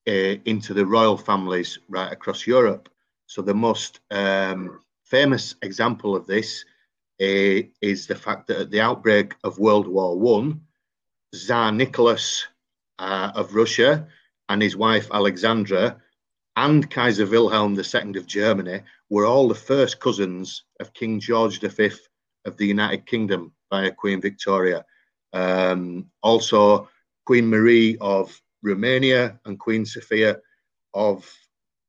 uh, 0.09 0.35
into 0.44 0.75
the 0.75 0.85
royal 0.85 1.16
families 1.16 1.78
right 1.88 2.12
across 2.12 2.47
Europe. 2.47 2.88
So 3.26 3.42
the 3.42 3.54
most 3.54 4.00
um, 4.11 4.80
famous 5.04 5.54
example 5.62 6.16
of 6.16 6.26
this 6.26 6.64
uh, 7.21 7.62
is 7.80 8.06
the 8.06 8.14
fact 8.14 8.49
that 8.49 8.59
at 8.59 8.71
the 8.71 8.80
outbreak 8.80 9.35
of 9.44 9.59
World 9.59 9.87
War 9.87 10.18
One, 10.18 10.62
Tsar 11.35 11.73
Nicholas 11.73 12.47
uh, 12.99 13.30
of 13.35 13.54
Russia 13.54 14.06
and 14.49 14.61
his 14.61 14.76
wife 14.76 15.09
Alexandra 15.12 16.01
and 16.56 16.90
Kaiser 16.90 17.26
Wilhelm 17.26 17.78
II 17.78 18.18
of 18.18 18.26
Germany 18.26 18.80
were 19.09 19.26
all 19.26 19.49
the 19.49 19.54
first 19.54 20.00
cousins 20.00 20.64
of 20.80 20.92
King 20.92 21.21
George 21.21 21.61
V 21.61 21.90
of 22.44 22.56
the 22.56 22.66
United 22.66 23.06
Kingdom 23.06 23.52
via 23.71 23.90
Queen 23.90 24.21
Victoria. 24.21 24.85
Um, 25.32 26.11
also, 26.23 26.88
Queen 27.25 27.49
Marie 27.49 27.97
of 28.00 28.38
Romania 28.62 29.38
and 29.44 29.59
Queen 29.59 29.87
Sophia 29.87 30.38
of 30.94 31.30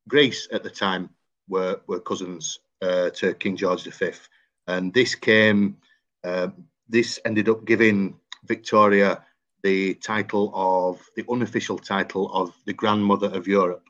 Greece 0.08 0.48
at 0.52 0.64
the 0.64 0.70
time 0.70 1.10
were, 1.50 1.82
were 1.88 2.00
cousins 2.00 2.60
uh, 2.82 3.10
to 3.12 3.34
King 3.34 3.58
George 3.58 3.84
V 3.84 4.12
and 4.68 4.94
this 4.94 5.16
came. 5.16 5.78
Uh, 6.24 6.50
this 6.88 7.20
ended 7.26 7.50
up 7.50 7.66
giving 7.66 8.16
Victoria 8.46 9.24
the 9.64 9.94
title 9.96 10.52
of 10.54 11.02
the 11.16 11.26
unofficial 11.30 11.78
title 11.78 12.32
of 12.34 12.54
the 12.66 12.74
grandmother 12.74 13.28
of 13.28 13.48
Europe. 13.48 13.84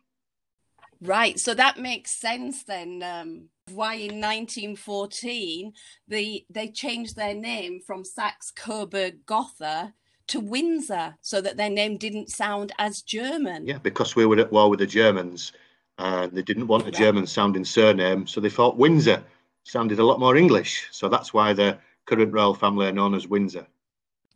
Right, 1.04 1.40
so 1.40 1.54
that 1.54 1.78
makes 1.78 2.12
sense 2.12 2.64
then. 2.64 3.04
Um, 3.04 3.50
why 3.72 3.96
in 3.96 4.22
1914 4.22 5.74
they 6.08 6.46
they 6.50 6.70
changed 6.70 7.16
their 7.16 7.34
name 7.34 7.80
from 7.80 8.04
Saxe 8.04 8.52
Coburg 8.52 9.26
Gotha 9.26 9.94
to 10.28 10.40
Windsor, 10.40 11.16
so 11.22 11.42
that 11.42 11.58
their 11.58 11.70
name 11.70 11.98
didn't 11.98 12.30
sound 12.30 12.72
as 12.80 13.02
German. 13.02 13.68
Yeah, 13.68 13.80
because 13.80 14.16
we 14.16 14.26
were 14.26 14.40
at 14.40 14.52
war 14.52 14.70
with 14.70 14.80
the 14.80 14.88
Germans, 14.88 15.52
and 15.98 16.32
they 16.32 16.42
didn't 16.42 16.68
want 16.68 16.88
a 16.88 16.92
German 16.92 17.28
sounding 17.28 17.66
surname, 17.66 18.26
so 18.26 18.40
they 18.40 18.50
thought 18.50 18.78
Windsor 18.78 19.22
sounded 19.64 20.00
a 20.00 20.06
lot 20.06 20.20
more 20.20 20.38
English. 20.38 20.88
So 20.92 21.10
that's 21.10 21.34
why 21.34 21.52
the 21.52 21.78
current 22.06 22.34
royal 22.34 22.54
family 22.54 22.88
are 22.88 22.94
known 22.94 23.14
as 23.14 23.28
Windsor. 23.28 23.68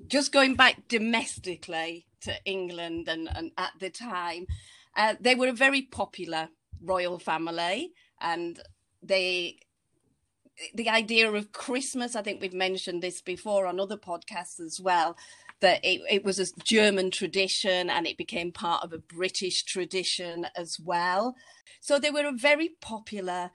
Just 0.07 0.31
going 0.31 0.55
back 0.55 0.87
domestically 0.89 2.05
to 2.21 2.33
England 2.45 3.07
and, 3.07 3.29
and 3.35 3.51
at 3.57 3.71
the 3.79 3.89
time, 3.89 4.47
uh, 4.95 5.15
they 5.19 5.35
were 5.35 5.47
a 5.47 5.53
very 5.53 5.81
popular 5.81 6.49
royal 6.81 7.19
family 7.19 7.91
and 8.19 8.59
they 9.01 9.59
the 10.73 10.89
idea 10.89 11.31
of 11.31 11.51
Christmas, 11.51 12.15
I 12.15 12.21
think 12.21 12.41
we've 12.41 12.53
mentioned 12.53 13.01
this 13.01 13.21
before 13.21 13.67
on 13.67 13.79
other 13.79 13.97
podcasts 13.97 14.59
as 14.59 14.79
well, 14.81 15.15
that 15.59 15.83
it, 15.83 16.01
it 16.09 16.23
was 16.23 16.39
a 16.39 16.47
German 16.63 17.11
tradition 17.11 17.89
and 17.89 18.07
it 18.07 18.17
became 18.17 18.51
part 18.51 18.83
of 18.83 18.93
a 18.93 18.97
British 18.97 19.63
tradition 19.63 20.47
as 20.55 20.77
well. 20.83 21.35
So 21.79 21.99
they 21.99 22.11
were 22.11 22.25
a 22.25 22.31
very 22.31 22.69
popular 22.81 23.51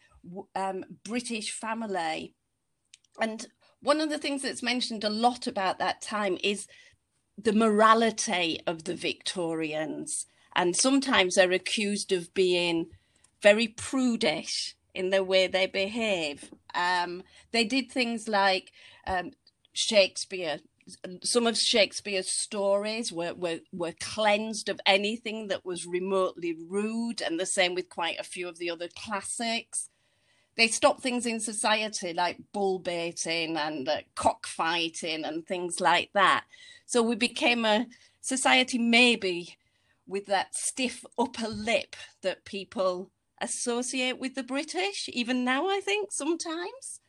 um, 0.54 0.84
British 1.04 1.50
family. 1.50 2.34
And 3.20 3.46
one 3.80 4.00
of 4.00 4.10
the 4.10 4.18
things 4.18 4.42
that's 4.42 4.62
mentioned 4.62 5.04
a 5.04 5.10
lot 5.10 5.46
about 5.46 5.78
that 5.78 6.00
time 6.00 6.38
is 6.42 6.66
the 7.36 7.52
morality 7.52 8.60
of 8.66 8.84
the 8.84 8.94
Victorians. 8.94 10.26
And 10.54 10.76
sometimes 10.76 11.34
they're 11.34 11.52
accused 11.52 12.12
of 12.12 12.32
being 12.34 12.86
very 13.42 13.68
prudish 13.68 14.76
in 14.94 15.10
the 15.10 15.24
way 15.24 15.46
they 15.46 15.66
behave. 15.66 16.50
Um, 16.74 17.22
they 17.50 17.64
did 17.64 17.90
things 17.90 18.28
like 18.28 18.72
um, 19.06 19.32
Shakespeare. 19.72 20.58
Some 21.22 21.46
of 21.46 21.56
Shakespeare's 21.56 22.30
stories 22.30 23.12
were, 23.12 23.34
were, 23.34 23.60
were 23.72 23.94
cleansed 24.00 24.68
of 24.68 24.80
anything 24.84 25.48
that 25.48 25.64
was 25.64 25.86
remotely 25.86 26.56
rude, 26.68 27.20
and 27.20 27.38
the 27.38 27.46
same 27.46 27.74
with 27.74 27.88
quite 27.88 28.18
a 28.18 28.24
few 28.24 28.48
of 28.48 28.58
the 28.58 28.70
other 28.70 28.88
classics 28.88 29.88
they 30.56 30.68
stopped 30.68 31.00
things 31.00 31.26
in 31.26 31.40
society 31.40 32.12
like 32.12 32.38
bull 32.52 32.78
baiting 32.78 33.56
and 33.56 33.88
uh, 33.88 33.98
cockfighting 34.14 35.24
and 35.24 35.46
things 35.46 35.80
like 35.80 36.10
that. 36.12 36.44
So 36.86 37.02
we 37.02 37.14
became 37.14 37.64
a 37.64 37.86
society 38.20 38.78
maybe 38.78 39.56
with 40.06 40.26
that 40.26 40.54
stiff 40.54 41.04
upper 41.18 41.48
lip 41.48 41.96
that 42.22 42.44
people 42.44 43.10
associate 43.42 44.18
with 44.18 44.34
the 44.34 44.42
British, 44.42 45.08
even 45.12 45.44
now, 45.44 45.68
I 45.68 45.80
think, 45.80 46.12
sometimes. 46.12 47.00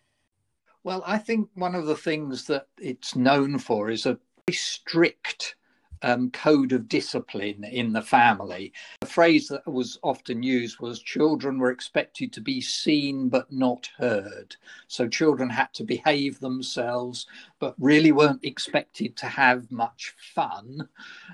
Well, 0.83 1.03
I 1.05 1.17
think 1.17 1.49
one 1.53 1.75
of 1.75 1.85
the 1.85 1.95
things 1.95 2.45
that 2.47 2.67
it's 2.77 3.15
known 3.15 3.59
for 3.59 3.89
is 3.89 4.05
a 4.05 4.19
very 4.47 4.55
strict 4.55 5.55
um, 6.03 6.29
code 6.31 6.73
of 6.73 6.87
discipline 6.87 7.63
in 7.63 7.93
the 7.93 8.01
family. 8.01 8.73
The 9.01 9.07
phrase 9.07 9.47
that 9.47 9.65
was 9.65 9.97
often 10.03 10.43
used 10.43 10.79
was 10.79 11.01
children 11.01 11.57
were 11.57 11.71
expected 11.71 12.31
to 12.33 12.41
be 12.41 12.61
seen 12.61 13.29
but 13.29 13.51
not 13.51 13.89
heard. 13.97 14.55
So 14.87 15.07
children 15.07 15.49
had 15.49 15.73
to 15.73 15.83
behave 15.83 16.39
themselves 16.39 17.25
but 17.59 17.75
really 17.79 18.11
weren't 18.11 18.43
expected 18.43 19.15
to 19.17 19.25
have 19.25 19.71
much 19.71 20.13
fun 20.35 20.87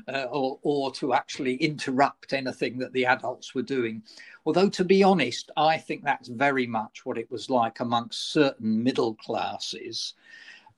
uh, 0.07 0.25
or, 0.31 0.59
or 0.61 0.91
to 0.93 1.13
actually 1.13 1.55
interrupt 1.55 2.33
anything 2.33 2.77
that 2.77 2.93
the 2.93 3.05
adults 3.05 3.55
were 3.55 3.63
doing. 3.63 4.03
Although, 4.45 4.69
to 4.69 4.85
be 4.85 5.03
honest, 5.03 5.51
I 5.57 5.77
think 5.77 6.03
that's 6.03 6.29
very 6.29 6.67
much 6.67 7.05
what 7.05 7.17
it 7.17 7.29
was 7.31 7.49
like 7.49 7.79
amongst 7.79 8.31
certain 8.31 8.83
middle 8.83 9.15
classes 9.15 10.13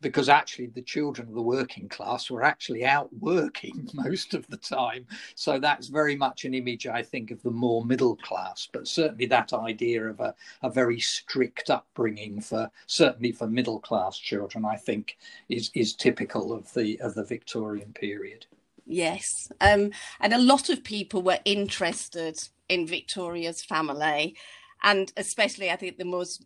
because 0.02 0.30
actually 0.30 0.68
the 0.68 0.82
children 0.82 1.28
of 1.28 1.34
the 1.34 1.42
working 1.42 1.88
class 1.88 2.30
were 2.30 2.44
actually 2.44 2.86
out 2.86 3.10
working 3.20 3.90
most 3.94 4.34
of 4.34 4.46
the 4.48 4.58
time. 4.58 5.06
So 5.36 5.60
that's 5.60 5.88
very 5.88 6.16
much 6.16 6.46
an 6.46 6.54
image, 6.54 6.88
I 6.88 7.04
think, 7.04 7.32
of 7.32 7.42
the 7.44 7.52
more 7.52 7.86
middle 7.86 8.16
class. 8.18 8.68
But 8.72 8.88
certainly 8.88 9.28
that 9.28 9.54
idea 9.54 10.08
of 10.08 10.20
a, 10.20 10.36
a 10.64 10.70
very 10.70 11.00
strict 11.00 11.70
upbringing 11.70 12.42
for 12.42 12.70
certainly 12.88 13.32
for 13.32 13.48
middle 13.48 13.80
class 13.80 14.18
children, 14.18 14.66
I 14.66 14.76
think, 14.76 15.18
is 15.50 15.72
is 15.74 15.94
typical 15.94 16.52
of 16.52 16.74
the 16.74 17.00
of 17.02 17.16
the 17.16 17.24
Victorian 17.24 17.94
period. 17.94 18.46
Yes. 18.86 19.50
Um, 19.62 19.92
and 20.20 20.34
a 20.34 20.38
lot 20.38 20.70
of 20.70 20.84
people 20.84 21.22
were 21.22 21.40
interested 21.46 22.38
in 22.68 22.88
Victoria's 22.88 23.64
family. 23.64 24.36
And 24.84 25.12
especially, 25.16 25.70
I 25.70 25.76
think 25.76 25.98
the 25.98 26.06
most 26.06 26.46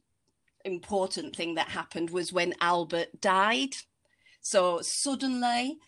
important 0.66 1.36
thing 1.36 1.56
that 1.56 1.70
happened 1.70 2.10
was 2.10 2.34
when 2.34 2.54
Albert 2.60 3.22
died. 3.22 3.76
So 4.42 4.82
suddenly 4.82 5.80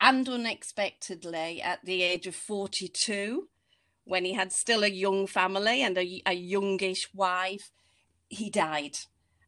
and 0.00 0.28
unexpectedly, 0.28 1.60
at 1.60 1.84
the 1.84 2.02
age 2.02 2.26
of 2.26 2.34
42, 2.34 3.48
when 4.04 4.24
he 4.24 4.32
had 4.32 4.52
still 4.52 4.82
a 4.82 4.88
young 4.88 5.26
family 5.26 5.82
and 5.82 5.96
a, 5.98 6.22
a 6.24 6.32
youngish 6.32 7.12
wife, 7.14 7.70
he 8.28 8.48
died. 8.48 8.96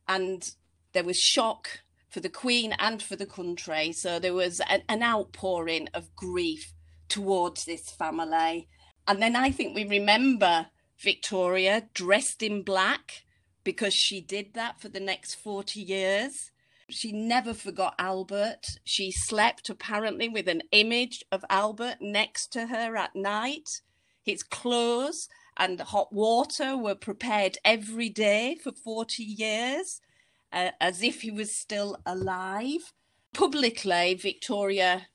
And 0.07 0.51
there 0.93 1.05
was 1.05 1.19
shock 1.19 1.81
for 2.11 2.21
the 2.21 2.29
Queen 2.29 2.75
and 2.79 3.03
for 3.03 3.17
the 3.17 3.27
country. 3.27 3.93
So 3.93 4.19
there 4.19 4.35
was 4.35 4.61
an, 4.69 4.83
an 4.89 5.03
outpouring 5.03 5.89
of 5.95 6.15
grief 6.15 6.75
towards 7.09 7.65
this 7.65 7.91
family. 7.91 8.69
And 9.09 9.23
then 9.23 9.35
I 9.35 9.51
think 9.51 9.75
we 9.75 9.85
remember 9.85 10.67
Victoria 10.99 11.89
dressed 11.95 12.43
in 12.43 12.63
black 12.63 13.25
because 13.65 13.95
she 13.95 14.21
did 14.21 14.55
that 14.55 14.81
for 14.81 14.89
the 14.89 15.01
next 15.01 15.35
40 15.35 15.81
years. 15.81 16.51
She 16.89 17.13
never 17.13 17.55
forgot 17.55 17.95
Albert. 17.99 18.79
She 18.85 19.11
slept 19.11 19.71
apparently 19.71 20.29
with 20.29 20.49
an 20.49 20.63
image 20.73 21.25
of 21.33 21.45
Albert 21.49 21.99
next 22.01 22.49
to 22.53 22.67
her 22.67 22.97
at 22.97 23.15
night. 23.15 23.81
His 24.23 24.43
clothes 24.43 25.29
and 25.57 25.81
hot 25.81 26.13
water 26.13 26.77
were 26.77 26.95
prepared 26.95 27.59
every 27.65 28.09
day 28.09 28.57
for 28.63 28.73
40 28.73 29.23
years, 29.23 30.01
uh, 30.53 30.71
as 30.81 31.03
if 31.03 31.23
he 31.23 31.31
was 31.31 31.57
still 31.57 31.97
alive. 32.05 32.93
Publicly, 33.33 34.15
Victoria 34.15 35.07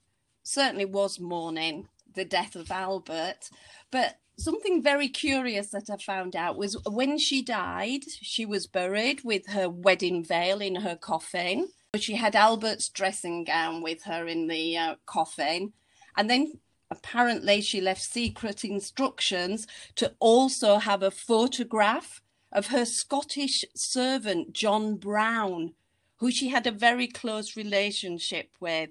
certainly 0.42 0.84
was 0.84 1.20
mourning 1.20 1.88
the 2.14 2.24
death 2.24 2.56
of 2.56 2.70
Albert, 2.70 3.50
but 3.90 4.18
something 4.38 4.82
very 4.82 5.08
curious 5.08 5.70
that 5.70 5.90
I 5.90 5.96
found 5.96 6.36
out 6.36 6.56
was 6.56 6.76
when 6.86 7.18
she 7.18 7.42
died, 7.42 8.04
she 8.08 8.46
was 8.46 8.66
buried 8.66 9.24
with 9.24 9.48
her 9.48 9.68
wedding 9.68 10.24
veil 10.24 10.60
in 10.60 10.76
her 10.76 10.96
coffin. 10.96 11.68
But 11.92 12.02
she 12.02 12.16
had 12.16 12.36
Albert's 12.36 12.88
dressing 12.88 13.44
gown 13.44 13.82
with 13.82 14.04
her 14.04 14.26
in 14.26 14.46
the 14.46 14.76
uh, 14.76 14.94
coffin. 15.06 15.72
And 16.16 16.30
then 16.30 16.60
apparently 16.90 17.60
she 17.60 17.80
left 17.80 18.02
secret 18.02 18.64
instructions 18.64 19.66
to 19.96 20.14
also 20.20 20.78
have 20.78 21.02
a 21.02 21.10
photograph 21.10 22.20
of 22.52 22.68
her 22.68 22.84
Scottish 22.84 23.64
servant, 23.74 24.52
John 24.52 24.96
Brown, 24.96 25.74
who 26.16 26.30
she 26.30 26.48
had 26.48 26.66
a 26.66 26.72
very 26.72 27.06
close 27.06 27.56
relationship 27.56 28.50
with. 28.60 28.90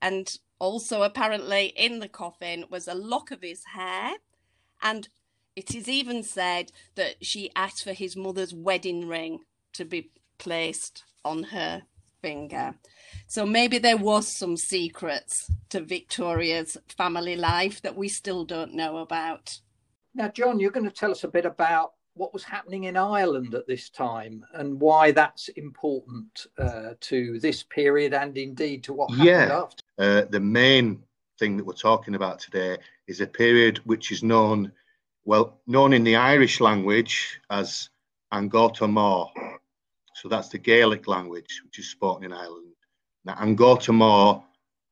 And 0.00 0.36
also, 0.58 1.02
apparently, 1.02 1.72
in 1.76 1.98
the 1.98 2.08
coffin 2.08 2.66
was 2.70 2.86
a 2.86 2.94
lock 2.94 3.30
of 3.30 3.42
his 3.42 3.64
hair 3.74 4.16
and 4.84 5.08
it 5.56 5.74
is 5.74 5.88
even 5.88 6.22
said 6.22 6.70
that 6.94 7.24
she 7.24 7.50
asked 7.56 7.82
for 7.82 7.92
his 7.92 8.16
mother's 8.16 8.54
wedding 8.54 9.08
ring 9.08 9.40
to 9.72 9.84
be 9.84 10.10
placed 10.38 11.04
on 11.24 11.44
her 11.44 11.82
finger. 12.20 12.74
So 13.26 13.46
maybe 13.46 13.78
there 13.78 13.96
was 13.96 14.28
some 14.28 14.56
secrets 14.56 15.50
to 15.70 15.80
Victoria's 15.80 16.76
family 16.96 17.36
life 17.36 17.82
that 17.82 17.96
we 17.96 18.08
still 18.08 18.44
don't 18.44 18.74
know 18.74 18.98
about. 18.98 19.58
Now, 20.14 20.28
John, 20.28 20.60
you're 20.60 20.70
going 20.70 20.88
to 20.88 20.94
tell 20.94 21.10
us 21.10 21.24
a 21.24 21.28
bit 21.28 21.44
about 21.44 21.92
what 22.14 22.32
was 22.32 22.44
happening 22.44 22.84
in 22.84 22.96
Ireland 22.96 23.54
at 23.54 23.66
this 23.66 23.90
time 23.90 24.44
and 24.54 24.80
why 24.80 25.10
that's 25.10 25.48
important 25.48 26.46
uh, 26.58 26.90
to 27.00 27.40
this 27.40 27.62
period 27.64 28.14
and 28.14 28.36
indeed 28.38 28.84
to 28.84 28.92
what 28.92 29.10
happened 29.10 29.26
yeah. 29.26 29.62
after. 29.62 29.82
Uh, 29.98 30.22
the 30.30 30.40
main 30.40 31.02
thing 31.38 31.56
that 31.56 31.66
we're 31.66 31.72
talking 31.72 32.14
about 32.14 32.38
today 32.38 32.78
is 33.06 33.20
a 33.20 33.26
period 33.26 33.78
which 33.84 34.12
is 34.12 34.22
known, 34.22 34.72
well, 35.24 35.58
known 35.66 35.92
in 35.92 36.04
the 36.04 36.16
Irish 36.16 36.60
language 36.60 37.40
as 37.50 37.90
An 38.32 38.48
Gorta 38.48 38.84
Mór. 38.84 39.30
So 40.14 40.28
that's 40.28 40.48
the 40.48 40.58
Gaelic 40.58 41.08
language, 41.08 41.62
which 41.64 41.78
is 41.78 41.90
spoken 41.90 42.24
in 42.24 42.32
Ireland. 42.32 42.74
Now, 43.24 43.36
An 43.38 43.56
Gorta 43.56 43.92
Mór 43.92 44.42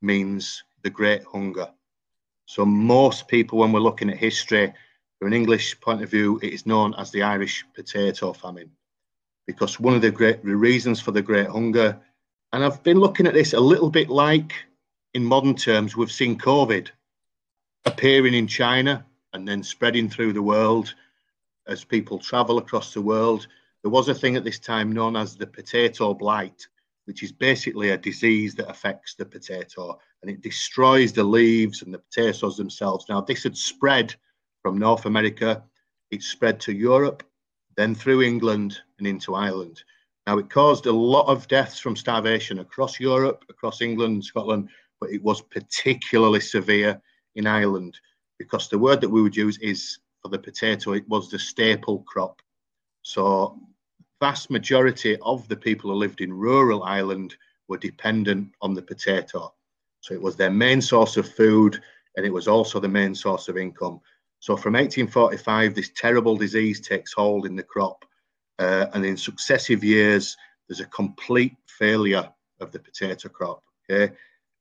means 0.01 0.63
the 0.81 0.89
Great 0.89 1.23
Hunger. 1.23 1.69
So 2.45 2.65
most 2.65 3.27
people, 3.27 3.59
when 3.59 3.71
we're 3.71 3.79
looking 3.79 4.09
at 4.09 4.17
history, 4.17 4.73
from 5.17 5.27
an 5.27 5.33
English 5.33 5.79
point 5.79 6.03
of 6.03 6.11
view, 6.11 6.39
it 6.43 6.51
is 6.51 6.65
known 6.65 6.93
as 6.95 7.09
the 7.11 7.23
Irish 7.23 7.63
potato 7.73 8.33
famine. 8.33 8.69
Because 9.47 9.79
one 9.79 9.95
of 9.95 10.01
the 10.01 10.11
great 10.11 10.43
reasons 10.43 10.99
for 10.99 11.11
the 11.11 11.21
Great 11.21 11.47
Hunger, 11.47 11.97
and 12.51 12.63
I've 12.63 12.83
been 12.83 12.99
looking 12.99 13.27
at 13.27 13.33
this 13.33 13.53
a 13.53 13.59
little 13.59 13.89
bit 13.89 14.09
like 14.09 14.53
in 15.13 15.23
modern 15.23 15.55
terms, 15.55 15.95
we've 15.95 16.11
seen 16.11 16.37
COVID 16.37 16.89
appearing 17.85 18.33
in 18.33 18.47
China 18.47 19.05
and 19.33 19.47
then 19.47 19.63
spreading 19.63 20.09
through 20.09 20.33
the 20.33 20.41
world 20.41 20.93
as 21.67 21.83
people 21.83 22.19
travel 22.19 22.57
across 22.57 22.93
the 22.93 23.01
world. 23.01 23.47
There 23.81 23.91
was 23.91 24.09
a 24.09 24.15
thing 24.15 24.35
at 24.35 24.43
this 24.43 24.59
time 24.59 24.91
known 24.91 25.15
as 25.15 25.35
the 25.35 25.47
potato 25.47 26.13
blight, 26.13 26.67
which 27.05 27.21
is 27.21 27.31
basically 27.31 27.89
a 27.89 27.97
disease 27.97 28.55
that 28.55 28.69
affects 28.69 29.13
the 29.15 29.25
potato 29.25 29.99
and 30.21 30.31
it 30.31 30.41
destroys 30.41 31.11
the 31.13 31.23
leaves 31.23 31.81
and 31.81 31.93
the 31.93 31.99
potatoes 31.99 32.57
themselves. 32.57 33.05
Now, 33.09 33.21
this 33.21 33.43
had 33.43 33.57
spread 33.57 34.15
from 34.61 34.77
North 34.77 35.05
America, 35.05 35.63
it 36.11 36.23
spread 36.23 36.59
to 36.61 36.73
Europe, 36.73 37.23
then 37.75 37.93
through 37.93 38.21
England 38.21 38.79
and 38.97 39.07
into 39.07 39.35
Ireland. 39.35 39.83
Now, 40.25 40.37
it 40.37 40.49
caused 40.49 40.85
a 40.85 40.91
lot 40.91 41.27
of 41.27 41.49
deaths 41.49 41.79
from 41.79 41.97
starvation 41.97 42.59
across 42.59 42.99
Europe, 42.99 43.43
across 43.49 43.81
England, 43.81 44.23
Scotland, 44.23 44.69
but 45.03 45.11
it 45.11 45.21
was 45.21 45.41
particularly 45.41 46.39
severe 46.39 47.01
in 47.35 47.45
Ireland 47.45 47.99
because 48.39 48.69
the 48.69 48.79
word 48.79 49.01
that 49.01 49.09
we 49.09 49.21
would 49.21 49.35
use 49.35 49.57
is 49.57 49.99
for 50.21 50.29
the 50.29 50.39
potato, 50.39 50.93
it 50.93 51.07
was 51.09 51.29
the 51.29 51.37
staple 51.37 52.05
crop. 52.07 52.41
So, 53.01 53.59
vast 54.21 54.49
majority 54.49 55.17
of 55.21 55.45
the 55.49 55.57
people 55.57 55.89
who 55.89 55.97
lived 55.97 56.21
in 56.21 56.31
rural 56.31 56.83
Ireland 56.83 57.35
were 57.67 57.77
dependent 57.77 58.53
on 58.61 58.73
the 58.73 58.81
potato. 58.81 59.53
So, 59.99 60.13
it 60.13 60.21
was 60.21 60.37
their 60.37 60.49
main 60.49 60.81
source 60.81 61.17
of 61.17 61.27
food 61.27 61.81
and 62.15 62.25
it 62.25 62.31
was 62.31 62.47
also 62.47 62.79
the 62.79 62.87
main 62.87 63.13
source 63.13 63.49
of 63.49 63.57
income. 63.57 63.99
So, 64.39 64.55
from 64.55 64.75
1845, 64.75 65.75
this 65.75 65.91
terrible 65.97 66.37
disease 66.37 66.79
takes 66.79 67.11
hold 67.11 67.45
in 67.45 67.57
the 67.57 67.63
crop, 67.63 68.05
uh, 68.57 68.85
and 68.93 69.05
in 69.05 69.17
successive 69.17 69.83
years, 69.83 70.37
there's 70.69 70.79
a 70.79 70.85
complete 70.85 71.57
failure 71.67 72.29
of 72.61 72.71
the 72.71 72.79
potato 72.79 73.27
crop. 73.27 73.63
Okay, 73.89 74.13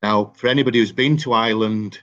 now, 0.03 0.33
for 0.37 0.49
anybody 0.49 0.79
who's 0.79 0.93
been 0.93 1.17
to 1.19 1.33
Ireland, 1.33 2.01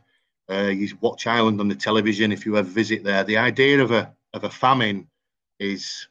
uh, 0.49 0.67
you 0.67 0.89
watch 1.01 1.27
Ireland 1.27 1.59
on 1.59 1.67
the 1.67 1.75
television. 1.75 2.31
If 2.31 2.45
you 2.45 2.57
ever 2.57 2.67
visit 2.67 3.03
there, 3.03 3.23
the 3.23 3.37
idea 3.37 3.81
of 3.81 3.91
a 3.91 4.13
of 4.33 4.43
a 4.43 4.49
famine 4.49 5.07
is 5.59 6.07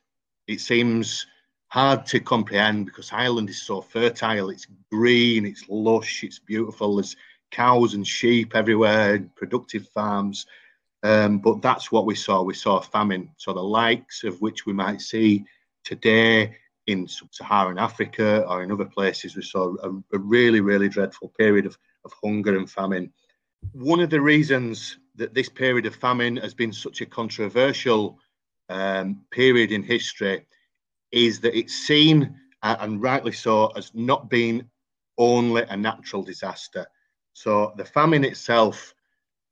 it 0.46 0.61
seems 0.61 1.27
hard 1.68 2.07
to 2.07 2.20
comprehend 2.20 2.87
because 2.87 3.12
Ireland 3.12 3.51
is 3.51 3.62
so 3.62 3.81
fertile. 3.81 4.51
It's 4.51 4.66
green, 4.90 5.46
it's 5.46 5.64
lush, 5.68 6.24
it's 6.24 6.38
beautiful. 6.38 6.96
There's 6.96 7.16
cows 7.51 7.94
and 7.94 8.07
sheep 8.07 8.55
everywhere, 8.55 9.20
productive 9.35 9.88
farms. 9.88 10.46
Um, 11.03 11.38
but 11.38 11.62
that's 11.62 11.92
what 11.92 12.07
we 12.07 12.14
saw. 12.14 12.42
We 12.42 12.55
saw 12.55 12.81
famine. 12.81 13.31
So 13.37 13.53
the 13.53 13.62
likes 13.62 14.24
of 14.24 14.40
which 14.40 14.66
we 14.66 14.72
might 14.72 15.01
see 15.01 15.44
today 15.85 16.57
in 16.88 17.07
sub-Saharan 17.07 17.79
Africa 17.79 18.44
or 18.48 18.62
in 18.62 18.72
other 18.72 18.87
places, 18.87 19.37
we 19.37 19.42
saw 19.42 19.77
a, 19.83 19.90
a, 20.16 20.18
really, 20.18 20.61
really 20.61 20.88
dreadful 20.88 21.29
period 21.38 21.66
of, 21.66 21.79
of 22.07 22.12
hunger 22.24 22.57
and 22.57 22.68
famine. 22.68 23.12
One 23.72 24.01
of 24.01 24.09
the 24.09 24.22
reasons 24.22 24.98
that 25.16 25.35
this 25.35 25.51
period 25.51 25.85
of 25.85 25.94
famine 25.94 26.38
has 26.38 26.55
been 26.55 26.72
such 26.72 27.03
a 27.03 27.07
controversial 27.07 28.18
um, 28.70 29.20
period 29.31 29.70
in 29.70 29.83
history 29.83 30.46
is 31.12 31.40
that 31.40 31.57
it's 31.57 31.74
seen, 31.74 32.35
uh, 32.62 32.77
and 32.81 33.03
rightly 33.03 33.33
so, 33.33 33.66
as 33.77 33.94
not 33.94 34.31
being 34.31 34.64
only 35.18 35.64
a 35.68 35.77
natural 35.77 36.22
disaster. 36.22 36.87
So 37.35 37.74
the 37.77 37.85
famine 37.85 38.24
itself 38.24 38.94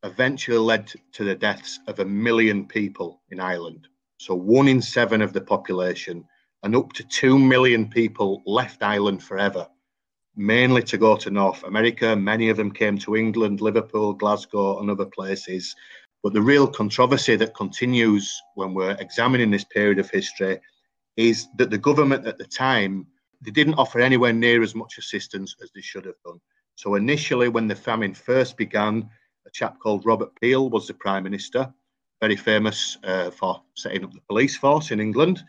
eventually 0.05 0.57
led 0.57 0.91
to 1.13 1.25
the 1.25 1.35
deaths 1.35 1.81
of 1.87 1.99
a 1.99 2.05
million 2.05 2.67
people 2.67 3.21
in 3.31 3.41
Ireland. 3.41 3.89
So 4.19 4.35
one 4.35 4.69
in 4.69 4.81
seven 4.81 5.21
of 5.21 5.35
the 5.35 5.43
population 5.43 6.25
and 6.63 6.75
up 6.75 6.93
to 6.95 7.05
2 7.05 7.39
million 7.39 7.89
people 7.89 8.43
left 8.47 8.83
Ireland 8.83 9.23
forever, 9.23 9.69
mainly 10.37 10.83
to 10.85 10.99
go 10.99 11.17
to 11.17 11.31
North 11.31 11.63
America. 11.65 12.17
Many 12.17 12.49
of 12.49 12.57
them 12.57 12.71
came 12.73 12.99
to 12.99 13.17
England, 13.17 13.61
Liverpool, 13.61 14.13
Glasgow, 14.13 14.81
and 14.81 14.91
other 14.91 15.07
places. 15.07 15.75
But 16.23 16.33
the 16.33 16.43
real 16.43 16.67
controversy 16.67 17.37
that 17.37 17.55
continues 17.55 18.35
when 18.55 18.75
we're 18.75 18.97
examining 18.99 19.51
this 19.51 19.65
period 19.65 19.99
of 19.99 20.11
history 20.11 20.61
is 21.17 21.49
that 21.57 21.71
the 21.71 21.79
government 21.79 22.27
at 22.27 22.39
the 22.39 22.45
time 22.45 23.07
they 23.43 23.51
didn't 23.51 23.75
offer 23.75 24.01
anywhere 24.01 24.33
near 24.33 24.63
as 24.63 24.75
much 24.75 24.99
assistance 24.99 25.55
as 25.63 25.71
they 25.75 25.81
should 25.81 26.05
have 26.05 26.21
done. 26.25 26.41
So 26.75 26.95
initially, 26.95 27.49
when 27.49 27.69
the 27.69 27.75
famine 27.75 28.15
first 28.15 28.57
began, 28.57 29.09
a 29.47 29.51
chap 29.51 29.79
called 29.79 30.05
Robert 30.05 30.31
Peel 30.41 30.69
was 30.69 30.87
the 30.87 30.95
prime 30.95 31.23
minister, 31.23 31.73
very 32.21 32.37
famous 32.37 32.99
uh, 33.05 33.31
for 33.31 33.63
setting 33.75 34.05
up 34.05 34.13
the 34.13 34.21
police 34.29 34.57
force 34.57 34.91
in 34.91 35.01
England. 35.01 35.43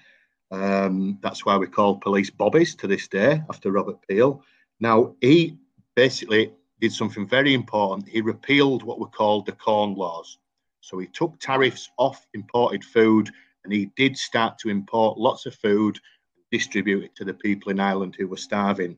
Um, 0.52 1.20
that's 1.22 1.46
why 1.46 1.58
we 1.58 1.68
call 1.68 1.98
police 1.98 2.30
bobbies 2.30 2.76
to 2.76 2.88
this 2.88 3.08
day 3.08 3.42
after 3.50 3.72
Robert 3.72 3.98
Peel. 4.08 4.44
Now, 4.80 5.16
he 5.22 5.58
basically 5.96 6.54
did 6.80 6.94
something 6.94 7.28
very 7.28 7.54
important. 7.54 8.08
He 8.08 8.22
repealed 8.22 8.84
what 8.84 9.00
were 9.00 9.08
called 9.08 9.46
the 9.46 9.52
Corn 9.54 9.96
Laws. 9.96 10.38
So 10.82 11.00
he 11.00 11.08
took 11.08 11.40
tariffs 11.40 11.90
off 11.98 12.26
imported 12.34 12.84
food 12.84 13.30
and 13.64 13.74
he 13.74 13.92
did 13.98 14.16
start 14.16 14.58
to 14.60 14.70
import 14.70 15.18
lots 15.18 15.46
of 15.46 15.56
food 15.56 16.00
and 16.36 16.46
distribute 16.52 17.04
it 17.04 17.16
to 17.16 17.26
the 17.26 17.34
people 17.34 17.72
in 17.72 17.80
Ireland 17.80 18.16
who 18.18 18.28
were 18.28 18.38
starving. 18.38 18.98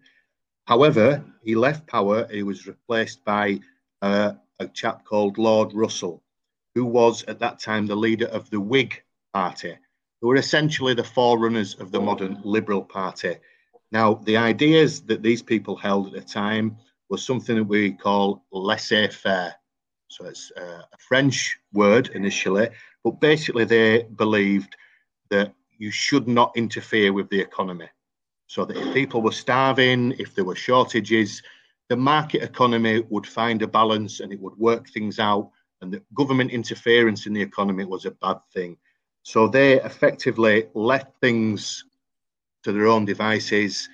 However, 0.65 1.23
he 1.43 1.55
left 1.55 1.87
power. 1.87 2.27
He 2.29 2.43
was 2.43 2.67
replaced 2.67 3.25
by 3.25 3.59
uh, 4.03 4.33
a 4.59 4.67
chap 4.67 5.03
called 5.05 5.39
Lord 5.39 5.73
Russell, 5.73 6.21
who 6.75 6.85
was 6.85 7.23
at 7.23 7.39
that 7.39 7.59
time 7.59 7.87
the 7.87 7.95
leader 7.95 8.27
of 8.27 8.49
the 8.51 8.59
Whig 8.59 9.01
Party, 9.33 9.75
who 10.21 10.27
were 10.27 10.35
essentially 10.35 10.93
the 10.93 11.03
forerunners 11.03 11.75
of 11.75 11.91
the 11.91 11.99
modern 11.99 12.39
Liberal 12.43 12.83
Party. 12.83 13.35
Now, 13.91 14.15
the 14.25 14.37
ideas 14.37 15.01
that 15.03 15.23
these 15.23 15.41
people 15.41 15.75
held 15.75 16.07
at 16.07 16.13
the 16.13 16.21
time 16.21 16.77
was 17.09 17.25
something 17.25 17.55
that 17.55 17.63
we 17.63 17.93
call 17.93 18.43
laissez 18.51 19.07
faire. 19.09 19.55
So 20.09 20.25
it's 20.25 20.51
uh, 20.57 20.81
a 20.91 20.97
French 20.97 21.57
word 21.73 22.09
initially, 22.13 22.69
but 23.03 23.19
basically 23.19 23.65
they 23.65 24.03
believed 24.03 24.75
that 25.29 25.53
you 25.77 25.91
should 25.91 26.27
not 26.27 26.51
interfere 26.55 27.13
with 27.13 27.29
the 27.29 27.39
economy. 27.39 27.87
So 28.47 28.65
that 28.65 28.77
if 28.77 28.93
people 28.93 29.21
were 29.21 29.31
starving, 29.31 30.13
if 30.19 30.33
there 30.33 30.43
were 30.43 30.55
shortages, 30.55 31.41
the 31.87 31.95
market 31.95 32.43
economy 32.43 33.03
would 33.09 33.27
find 33.27 33.61
a 33.61 33.67
balance 33.67 34.19
and 34.19 34.33
it 34.33 34.39
would 34.39 34.57
work 34.57 34.89
things 34.89 35.19
out, 35.19 35.51
and 35.81 35.93
that 35.93 36.13
government 36.13 36.51
interference 36.51 37.25
in 37.25 37.33
the 37.33 37.41
economy 37.41 37.85
was 37.85 38.05
a 38.05 38.11
bad 38.11 38.37
thing. 38.53 38.77
So 39.23 39.47
they 39.47 39.81
effectively 39.81 40.67
left 40.73 41.19
things 41.19 41.85
to 42.63 42.71
their 42.71 42.87
own 42.87 43.05
devices. 43.05 43.89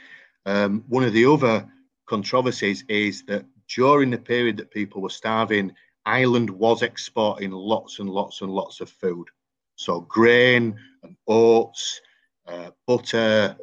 Um, 0.46 0.84
one 0.88 1.04
of 1.04 1.14
the 1.14 1.26
other 1.26 1.68
controversies 2.06 2.84
is 2.88 3.24
that 3.24 3.46
during 3.68 4.12
the 4.12 4.18
period 4.18 4.58
that 4.58 4.72
people 4.72 5.02
were 5.02 5.10
starving, 5.10 5.74
Ireland 6.06 6.50
was 6.50 6.84
exporting 6.84 7.52
lots 7.52 8.00
and 8.00 8.10
lots 8.10 8.42
and 8.42 8.52
lots 8.52 8.80
of 8.80 8.90
food. 8.90 9.28
So 9.76 10.02
grain 10.02 10.78
and 11.04 11.16
oats, 11.28 12.00
uh, 12.48 12.72
butter, 12.86 13.58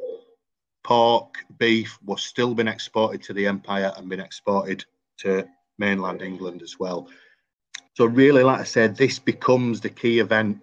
pork, 0.83 1.35
beef 1.57 1.97
was 2.05 2.21
still 2.21 2.53
being 2.53 2.67
exported 2.67 3.23
to 3.23 3.33
the 3.33 3.47
empire 3.47 3.93
and 3.95 4.09
being 4.09 4.21
exported 4.21 4.83
to 5.19 5.47
mainland 5.77 6.21
England 6.21 6.61
as 6.61 6.77
well. 6.79 7.07
So 7.93 8.05
really, 8.05 8.43
like 8.43 8.59
I 8.59 8.65
said, 8.65 8.95
this 8.95 9.19
becomes 9.19 9.79
the 9.79 9.89
key 9.89 10.19
event 10.19 10.59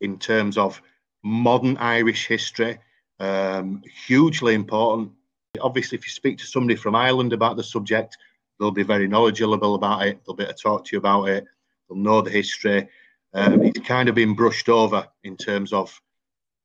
in 0.00 0.18
terms 0.18 0.56
of 0.58 0.80
modern 1.22 1.76
Irish 1.78 2.26
history. 2.26 2.78
Um, 3.18 3.82
hugely 4.06 4.54
important. 4.54 5.12
Obviously, 5.60 5.98
if 5.98 6.06
you 6.06 6.10
speak 6.12 6.38
to 6.38 6.46
somebody 6.46 6.76
from 6.76 6.94
Ireland 6.94 7.32
about 7.32 7.56
the 7.56 7.62
subject, 7.62 8.16
they'll 8.58 8.70
be 8.70 8.82
very 8.82 9.08
knowledgeable 9.08 9.74
about 9.74 10.06
it. 10.06 10.20
They'll 10.24 10.36
be 10.36 10.44
able 10.44 10.54
to 10.54 10.62
talk 10.62 10.84
to 10.86 10.90
you 10.92 10.98
about 10.98 11.24
it. 11.28 11.44
They'll 11.88 11.98
know 11.98 12.22
the 12.22 12.30
history. 12.30 12.88
Um, 13.34 13.62
it's 13.62 13.78
kind 13.80 14.08
of 14.08 14.14
been 14.14 14.34
brushed 14.34 14.68
over 14.68 15.06
in 15.24 15.36
terms 15.36 15.72
of 15.72 16.00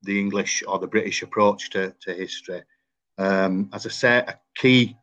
the 0.02 0.18
English 0.18 0.62
or 0.66 0.78
the 0.78 0.86
British 0.86 1.22
approach 1.22 1.70
to, 1.70 1.94
to 2.00 2.14
history. 2.14 2.62
Um, 3.18 3.68
as 3.72 3.86
I 3.86 3.90
said, 3.90 4.28
a 4.28 4.38
key 4.56 4.96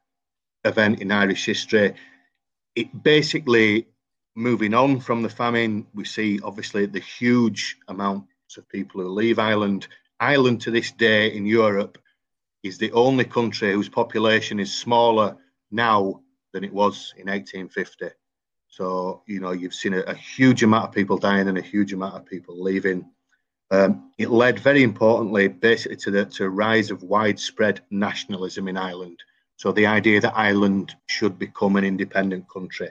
event 0.65 1.01
in 1.01 1.11
Irish 1.11 1.45
history. 1.45 1.93
It 2.75 3.03
basically 3.03 3.87
moving 4.35 4.73
on 4.73 4.99
from 4.99 5.21
the 5.21 5.29
famine, 5.29 5.85
we 5.93 6.05
see 6.05 6.39
obviously 6.43 6.85
the 6.85 6.99
huge 6.99 7.77
amounts 7.87 8.57
of 8.57 8.67
people 8.69 9.01
who 9.01 9.09
leave 9.09 9.39
Ireland. 9.39 9.87
Ireland 10.19 10.61
to 10.61 10.71
this 10.71 10.91
day 10.91 11.35
in 11.35 11.45
Europe 11.45 11.97
is 12.63 12.77
the 12.77 12.91
only 12.93 13.25
country 13.25 13.71
whose 13.71 13.89
population 13.89 14.59
is 14.59 14.73
smaller 14.73 15.37
now 15.71 16.21
than 16.53 16.63
it 16.63 16.73
was 16.73 17.13
in 17.17 17.27
1850. 17.27 18.09
So, 18.67 19.21
you 19.27 19.39
know, 19.39 19.51
you've 19.51 19.73
seen 19.73 19.93
a, 19.93 19.99
a 20.01 20.15
huge 20.15 20.63
amount 20.63 20.85
of 20.85 20.95
people 20.95 21.17
dying 21.17 21.47
and 21.47 21.57
a 21.57 21.61
huge 21.61 21.93
amount 21.93 22.15
of 22.15 22.25
people 22.25 22.61
leaving. 22.61 23.05
Um, 23.69 24.11
it 24.17 24.29
led 24.29 24.59
very 24.59 24.83
importantly 24.83 25.47
basically 25.47 25.97
to 25.97 26.11
the 26.11 26.25
to 26.25 26.49
rise 26.49 26.89
of 26.91 27.03
widespread 27.03 27.81
nationalism 27.91 28.67
in 28.67 28.77
Ireland. 28.77 29.19
So 29.57 29.71
the 29.71 29.85
idea 29.85 30.21
that 30.21 30.37
Ireland 30.37 30.95
should 31.07 31.37
become 31.37 31.75
an 31.75 31.83
independent 31.83 32.49
country. 32.49 32.89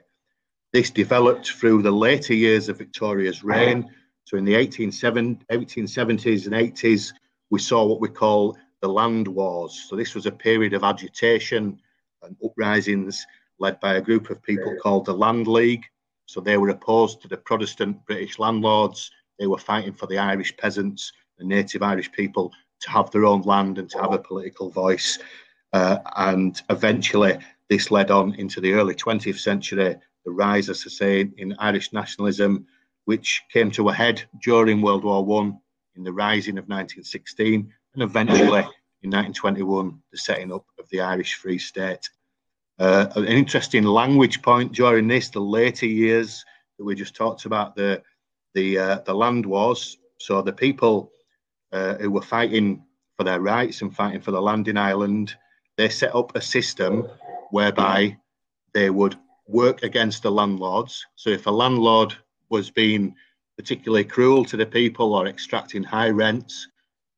This 0.73 0.91
developed 0.91 1.53
through 1.53 1.83
the 1.83 1.91
later 1.91 2.35
years 2.35 2.69
of 2.69 2.79
Victoria's 2.79 3.45
reign. 3.45 3.91
So 4.25 4.39
in 4.39 4.45
the 4.45 4.55
1870s 4.55 6.47
and 6.47 6.55
80s, 6.55 7.13
we 7.51 7.61
saw 7.61 7.85
what 7.85 8.01
we 8.01 8.09
call 8.09 8.57
the 8.81 8.89
land 8.89 9.29
wars. 9.29 9.87
So 9.89 9.97
this 9.97 10.15
was 10.15 10.25
a 10.25 10.33
period 10.33 10.73
of 10.73 10.83
agitation 10.83 11.79
and 12.23 12.37
uprisings 12.43 13.27
led 13.59 13.79
by 13.81 13.95
a 13.95 14.01
group 14.01 14.31
of 14.31 14.43
people 14.43 14.75
called 14.83 15.05
the 15.05 15.13
Land 15.13 15.47
League. 15.47 15.85
So 16.27 16.41
they 16.41 16.57
were 16.57 16.71
opposed 16.71 17.21
to 17.21 17.29
the 17.29 17.37
Protestant 17.37 18.05
British 18.07 18.39
landlords. 18.39 19.11
They 19.39 19.47
were 19.47 19.59
fighting 19.59 19.93
for 19.93 20.07
the 20.07 20.19
Irish 20.19 20.57
peasants, 20.57 21.13
the 21.39 21.45
native 21.45 21.83
Irish 21.83 22.11
people, 22.13 22.51
to 22.81 22.91
have 22.91 23.11
their 23.11 23.27
own 23.27 23.43
land 23.43 23.79
and 23.79 23.91
to 23.91 23.99
have 23.99 24.13
a 24.13 24.19
political 24.19 24.71
voice. 24.71 25.19
Uh, 25.75 25.99
and 26.17 26.63
eventually, 26.71 27.39
this 27.69 27.91
led 27.91 28.11
on 28.11 28.35
into 28.37 28.61
the 28.61 28.73
early 28.73 28.95
20th 28.95 29.39
century 29.39 29.97
the 30.25 30.31
rise, 30.31 30.69
as 30.69 30.85
I 30.87 30.91
say, 30.91 31.31
in 31.37 31.55
Irish 31.59 31.93
nationalism, 31.93 32.67
which 33.05 33.43
came 33.53 33.71
to 33.73 33.89
a 33.89 33.95
head 33.95 34.23
during 34.43 34.81
World 34.81 35.05
War 35.05 35.25
One 35.25 35.59
in 35.97 36.05
the 36.05 36.13
rising 36.13 36.59
of 36.59 36.69
1916, 36.69 37.73
and 37.95 38.03
eventually 38.03 38.65
in 39.03 39.11
1921 39.11 40.01
the 40.11 40.19
setting 40.19 40.53
up 40.53 40.65
of 40.79 40.89
the 40.91 41.01
Irish 41.01 41.35
Free 41.35 41.59
State. 41.59 42.09
Uh, 42.79 43.07
an 43.17 43.27
interesting 43.27 43.85
language 43.85 44.43
point 44.43 44.73
during 44.73 45.07
this, 45.07 45.29
the 45.29 45.41
later 45.41 45.87
years 45.87 46.45
that 46.79 46.85
we 46.85 46.95
just 46.95 47.15
talked 47.15 47.45
about, 47.45 47.77
the 47.77 48.03
the 48.55 48.79
uh, 48.79 48.99
the 49.05 49.15
land 49.15 49.45
wars. 49.47 49.99
So 50.19 50.41
the 50.43 50.53
people 50.53 51.11
uh, 51.73 51.95
who 51.95 52.11
were 52.11 52.23
fighting 52.23 52.85
for 53.17 53.25
their 53.25 53.41
rights 53.41 53.83
and 53.83 53.95
fighting 53.95 54.21
for 54.21 54.31
the 54.31 54.41
land 54.41 54.69
in 54.69 54.77
Ireland, 54.77 55.37
they 55.77 55.89
set 55.89 56.15
up 56.15 56.35
a 56.35 56.41
system 56.41 57.09
whereby 57.51 58.17
they 58.73 58.91
would 58.91 59.17
work 59.47 59.83
against 59.83 60.23
the 60.23 60.31
landlords. 60.31 61.05
So 61.17 61.31
if 61.31 61.47
a 61.47 61.51
landlord 61.51 62.15
was 62.49 62.71
being 62.71 63.15
particularly 63.57 64.05
cruel 64.05 64.45
to 64.47 64.57
the 64.57 64.67
people 64.67 65.15
or 65.15 65.27
extracting 65.27 65.83
high 65.83 66.11
rents, 66.11 66.69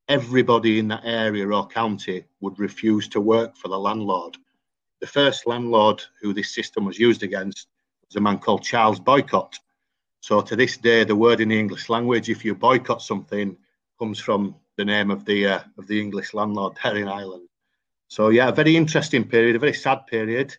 everybody 0.07 0.79
in 0.79 0.87
that 0.89 1.05
area 1.05 1.47
or 1.47 1.67
county 1.67 2.25
would 2.41 2.59
refuse 2.59 3.07
to 3.09 3.21
work 3.21 3.55
for 3.55 3.67
the 3.67 3.79
landlord. 3.79 4.37
The 5.01 5.07
first 5.07 5.47
landlord 5.47 6.01
who 6.21 6.33
this 6.33 6.53
system 6.53 6.85
was 6.85 6.99
used 6.99 7.23
against 7.23 7.67
was 8.07 8.15
a 8.15 8.21
man 8.21 8.39
called 8.39 8.63
Charles 8.63 8.99
Boycott. 8.99 9.57
So 10.21 10.41
to 10.41 10.55
this 10.55 10.77
day, 10.77 11.03
the 11.03 11.15
word 11.15 11.41
in 11.41 11.49
the 11.49 11.59
English 11.59 11.89
language, 11.89 12.29
if 12.29 12.43
you 12.43 12.55
boycott 12.55 13.01
something, 13.01 13.55
comes 13.99 14.19
from 14.19 14.55
the 14.77 14.85
name 14.85 15.11
of 15.11 15.25
the 15.25 15.47
uh, 15.47 15.59
of 15.77 15.87
the 15.87 15.99
English 15.99 16.33
landlord 16.33 16.77
there 16.83 16.97
in 16.97 17.07
Ireland. 17.07 17.47
So 18.07 18.29
yeah, 18.29 18.49
a 18.49 18.51
very 18.51 18.75
interesting 18.75 19.27
period, 19.27 19.55
a 19.55 19.59
very 19.59 19.73
sad 19.73 20.07
period. 20.07 20.55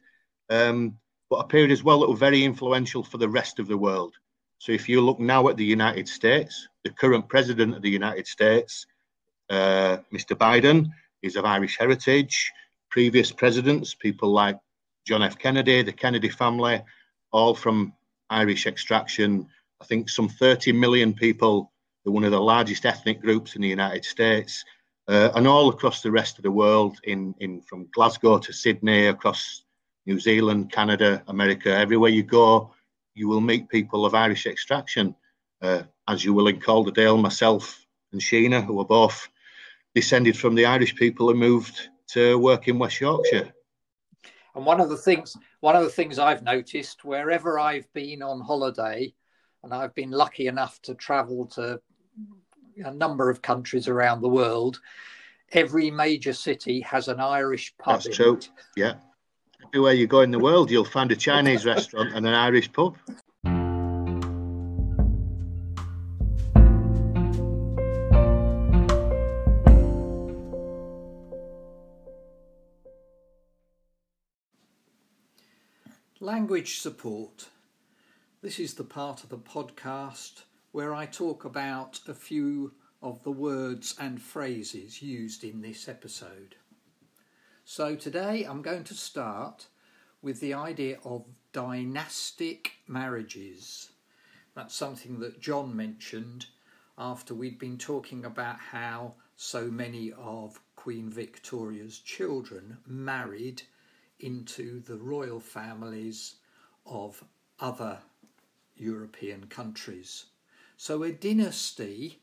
Um, 0.51 0.99
but 1.31 1.37
a 1.37 1.47
period 1.47 1.71
as 1.71 1.83
well 1.83 2.01
that 2.01 2.09
were 2.09 2.17
very 2.17 2.45
influential 2.45 3.03
for 3.03 3.19
the 3.19 3.29
rest 3.29 3.59
of 3.59 3.67
the 3.67 3.79
world. 3.79 4.15
So 4.59 4.73
if 4.73 4.89
you 4.89 5.01
look 5.01 5.21
now 5.21 5.49
at 5.49 5.57
the 5.57 5.65
United 5.65 6.09
States, 6.09 6.69
the 6.85 6.91
current 6.91 7.29
president 7.29 7.75
of 7.75 7.83
the 7.83 7.91
United 7.91 8.27
States, 8.27 8.87
uh, 9.51 9.99
Mr. 10.13 10.37
Biden, 10.37 10.91
is 11.23 11.37
of 11.37 11.45
Irish 11.45 11.77
heritage. 11.79 12.53
Previous 12.91 13.33
presidents, 13.33 13.95
people 13.95 14.31
like 14.31 14.59
John 15.07 15.23
F. 15.23 15.39
Kennedy, 15.39 15.83
the 15.83 15.93
Kennedy 15.93 16.29
family, 16.29 16.83
all 17.33 17.55
from 17.55 17.93
Irish 18.31 18.67
extraction. 18.67 19.47
I 19.81 19.85
think 19.85 20.09
some 20.09 20.29
30 20.29 20.73
million 20.73 21.13
people. 21.13 21.73
They're 22.05 22.13
one 22.13 22.25
of 22.25 22.31
the 22.31 22.41
largest 22.41 22.87
ethnic 22.87 23.21
groups 23.21 23.57
in 23.57 23.63
the 23.63 23.69
United 23.69 24.05
States. 24.05 24.65
Uh, 25.09 25.31
and 25.35 25.47
all 25.47 25.69
across 25.69 26.03
the 26.03 26.11
rest 26.11 26.39
of 26.39 26.43
the 26.43 26.51
world, 26.51 26.99
in, 27.05 27.35
in 27.39 27.61
from 27.61 27.89
Glasgow 27.93 28.39
to 28.39 28.53
Sydney, 28.53 29.07
across 29.07 29.63
New 30.07 30.21
Zealand, 30.21 30.71
Canada, 30.71 31.23
America, 31.27 31.75
everywhere 31.75 32.11
you 32.11 32.23
go, 32.23 32.73
you 33.15 33.29
will 33.29 33.41
meet 33.41 33.69
people 33.69 34.07
of 34.07 34.15
Irish 34.15 34.47
extraction, 34.47 35.15
uh, 35.63 35.83
as 36.07 36.25
you 36.25 36.33
will 36.33 36.47
in 36.47 36.61
Calderdale, 36.61 37.21
myself 37.21 37.85
and 38.13 38.21
Sheena, 38.21 38.65
who 38.65 38.79
are 38.79 38.85
both 38.85 39.29
descended 39.95 40.37
from 40.37 40.55
the 40.55 40.67
Irish 40.67 40.95
people 40.95 41.31
and 41.31 41.39
moved 41.39 41.89
to 42.09 42.39
work 42.39 42.69
in 42.69 42.79
West 42.79 43.01
Yorkshire. 43.01 43.53
And 44.55 44.65
one 44.65 44.81
of 44.81 44.89
the 44.89 44.97
things, 44.97 45.37
one 45.61 45.75
of 45.75 45.83
the 45.83 45.91
things 45.91 46.19
I've 46.19 46.43
noticed 46.43 47.05
wherever 47.05 47.59
I've 47.59 47.93
been 47.93 48.23
on 48.23 48.41
holiday, 48.41 49.13
and 49.65 49.75
I've 49.75 49.95
been 49.95 50.13
lucky 50.13 50.47
enough 50.47 50.81
to 50.83 50.95
travel 50.95 51.47
to 51.47 51.81
a 52.85 52.95
number 52.95 53.29
of 53.29 53.43
countries 53.43 53.89
around 53.89 54.21
the 54.21 54.29
world, 54.29 54.81
every 55.53 55.91
major 55.91 56.33
city 56.33 56.81
has 56.83 57.09
an 57.09 57.19
Irish 57.19 57.75
pub. 57.79 58.03
That's 58.03 58.17
true. 58.17 58.37
It. 58.37 58.51
Yeah 58.77 58.95
everywhere 59.65 59.93
you 59.93 60.07
go 60.07 60.21
in 60.21 60.31
the 60.31 60.39
world, 60.39 60.71
you'll 60.71 60.85
find 60.85 61.11
a 61.13 61.17
Chinese 61.17 61.65
restaurant 61.67 62.15
and 62.15 62.27
an 62.27 62.35
Irish 62.35 62.73
pub. 62.73 62.97
Language 76.21 76.81
support. 76.81 77.49
This 78.43 78.59
is 78.59 78.75
the 78.75 78.85
part 78.85 79.23
of 79.23 79.29
the 79.29 79.39
podcast 79.39 80.43
where 80.73 80.95
I 80.95 81.07
talk 81.07 81.45
about 81.45 82.01
a 82.09 82.15
few 82.15 82.73
of 83.03 83.23
the 83.23 83.31
words 83.31 83.95
and 84.01 84.21
phrases 84.21 85.03
used 85.03 85.45
in 85.45 85.61
this 85.61 85.89
episode. 85.89 86.57
So 87.69 87.97
today 87.97 88.45
I'm 88.45 88.63
going 88.63 88.85
to 88.85 88.95
start 88.95 89.67
with 90.23 90.39
the 90.39 90.55
idea 90.55 90.99
of 91.05 91.25
dynastic 91.53 92.75
marriages. 92.87 93.91
That's 94.55 94.73
something 94.73 95.19
that 95.19 95.41
John 95.41 95.75
mentioned 95.75 96.47
after 96.97 97.35
we'd 97.35 97.59
been 97.59 97.77
talking 97.77 98.25
about 98.25 98.61
how 98.61 99.15
so 99.35 99.65
many 99.65 100.13
of 100.13 100.61
Queen 100.77 101.11
Victoria's 101.11 101.99
children 101.99 102.79
married 102.87 103.63
into 104.21 104.79
the 104.79 104.97
royal 104.97 105.41
families 105.41 106.37
of 106.87 107.25
other 107.59 107.99
European 108.77 109.49
countries. 109.49 110.27
So 110.77 111.03
a 111.03 111.11
dynasty 111.11 112.21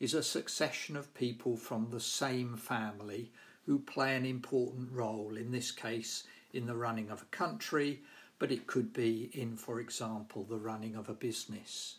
is 0.00 0.14
a 0.14 0.22
succession 0.22 0.96
of 0.96 1.12
people 1.12 1.58
from 1.58 1.90
the 1.90 2.00
same 2.00 2.56
family 2.56 3.32
who 3.66 3.78
play 3.78 4.16
an 4.16 4.26
important 4.26 4.90
role, 4.92 5.36
in 5.36 5.50
this 5.50 5.70
case, 5.70 6.24
in 6.52 6.66
the 6.66 6.74
running 6.74 7.10
of 7.10 7.22
a 7.22 7.36
country, 7.36 8.00
but 8.38 8.52
it 8.52 8.66
could 8.66 8.92
be 8.92 9.30
in, 9.32 9.56
for 9.56 9.80
example, 9.80 10.44
the 10.44 10.58
running 10.58 10.96
of 10.96 11.08
a 11.08 11.14
business. 11.14 11.96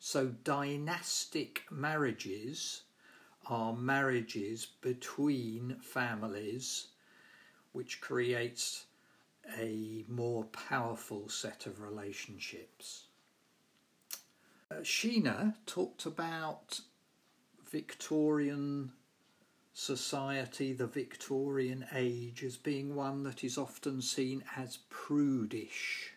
So 0.00 0.34
dynastic 0.42 1.62
marriages 1.70 2.82
are 3.46 3.74
marriages 3.74 4.66
between 4.80 5.76
families 5.80 6.88
which 7.72 8.00
creates 8.00 8.86
a 9.58 10.04
more 10.08 10.44
powerful 10.44 11.28
set 11.28 11.66
of 11.66 11.80
relationships. 11.80 13.04
Uh, 14.70 14.76
Sheena 14.76 15.54
talked 15.66 16.06
about 16.06 16.80
Victorian 17.70 18.92
society, 19.74 20.72
the 20.72 20.86
Victorian 20.86 21.84
age, 21.92 22.44
as 22.44 22.56
being 22.56 22.94
one 22.94 23.24
that 23.24 23.42
is 23.42 23.58
often 23.58 24.00
seen 24.00 24.44
as 24.56 24.78
prudish. 24.88 26.12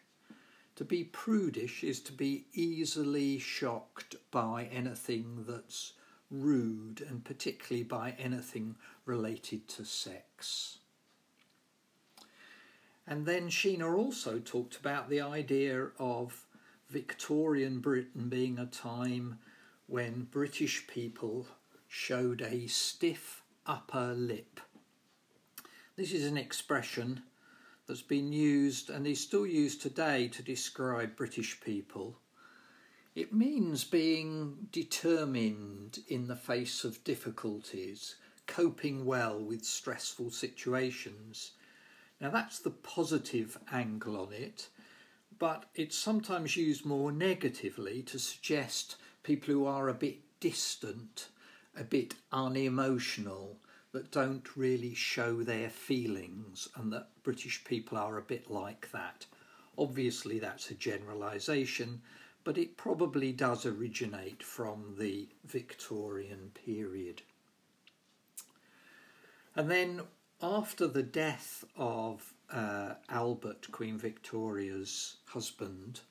To 0.75 0.85
be 0.85 1.03
prudish 1.03 1.83
is 1.83 1.99
to 2.01 2.13
be 2.13 2.45
easily 2.53 3.39
shocked 3.39 4.15
by 4.29 4.65
anything 4.65 5.43
that's 5.47 5.93
rude 6.29 7.03
and 7.09 7.25
particularly 7.25 7.83
by 7.83 8.11
anything 8.19 8.75
related 9.05 9.67
to 9.69 9.85
sex. 9.85 10.77
And 13.07 13.25
then 13.25 13.49
Sheena 13.49 13.97
also 13.97 14.37
talked 14.37 14.75
about 14.75 15.09
the 15.09 15.21
idea 15.21 15.87
of 15.97 16.45
Victorian 16.89 17.79
Britain 17.79 18.29
being 18.29 18.59
a 18.59 18.67
time 18.67 19.39
when 19.87 20.27
British 20.29 20.85
people 20.85 21.47
showed 21.87 22.41
a 22.41 22.67
stiff 22.67 23.41
upper 23.67 24.13
lip. 24.13 24.59
This 25.97 26.13
is 26.13 26.25
an 26.25 26.37
expression 26.37 27.23
that's 27.87 28.01
been 28.01 28.31
used 28.31 28.89
and 28.89 29.05
is 29.05 29.19
still 29.19 29.45
used 29.45 29.81
today 29.81 30.27
to 30.29 30.41
describe 30.41 31.15
British 31.15 31.59
people. 31.61 32.17
It 33.15 33.33
means 33.33 33.83
being 33.83 34.67
determined 34.71 35.99
in 36.07 36.27
the 36.27 36.35
face 36.35 36.83
of 36.83 37.03
difficulties, 37.03 38.15
coping 38.45 39.05
well 39.05 39.39
with 39.39 39.65
stressful 39.65 40.29
situations. 40.31 41.51
Now, 42.21 42.29
that's 42.29 42.59
the 42.59 42.71
positive 42.71 43.57
angle 43.71 44.19
on 44.19 44.33
it, 44.33 44.69
but 45.39 45.65
it's 45.75 45.97
sometimes 45.97 46.57
used 46.57 46.85
more 46.85 47.11
negatively 47.11 48.01
to 48.03 48.19
suggest 48.19 48.95
people 49.23 49.53
who 49.53 49.65
are 49.65 49.89
a 49.89 49.93
bit 49.93 50.19
distant, 50.39 51.29
a 51.77 51.83
bit 51.83 52.15
unemotional, 52.31 53.57
that 53.91 54.11
don't 54.11 54.55
really 54.55 54.93
show 54.93 55.43
their 55.43 55.69
feelings, 55.69 56.67
and 56.75 56.91
that 56.91 57.07
British 57.23 57.63
people 57.63 57.97
are 57.97 58.17
a 58.17 58.21
bit 58.21 58.49
like 58.51 58.91
that. 58.91 59.25
Obviously, 59.77 60.39
that's 60.39 60.69
a 60.69 60.75
generalisation, 60.75 62.01
but 62.43 62.57
it 62.57 62.77
probably 62.77 63.31
does 63.31 63.65
originate 63.65 64.43
from 64.43 64.95
the 64.97 65.27
Victorian 65.45 66.51
period. 66.65 67.21
And 69.55 69.71
then, 69.71 70.01
after 70.41 70.87
the 70.87 71.03
death 71.03 71.65
of 71.75 72.33
uh, 72.51 72.93
Albert, 73.09 73.71
Queen 73.71 73.97
Victoria's 73.97 75.17
husband, 75.25 76.01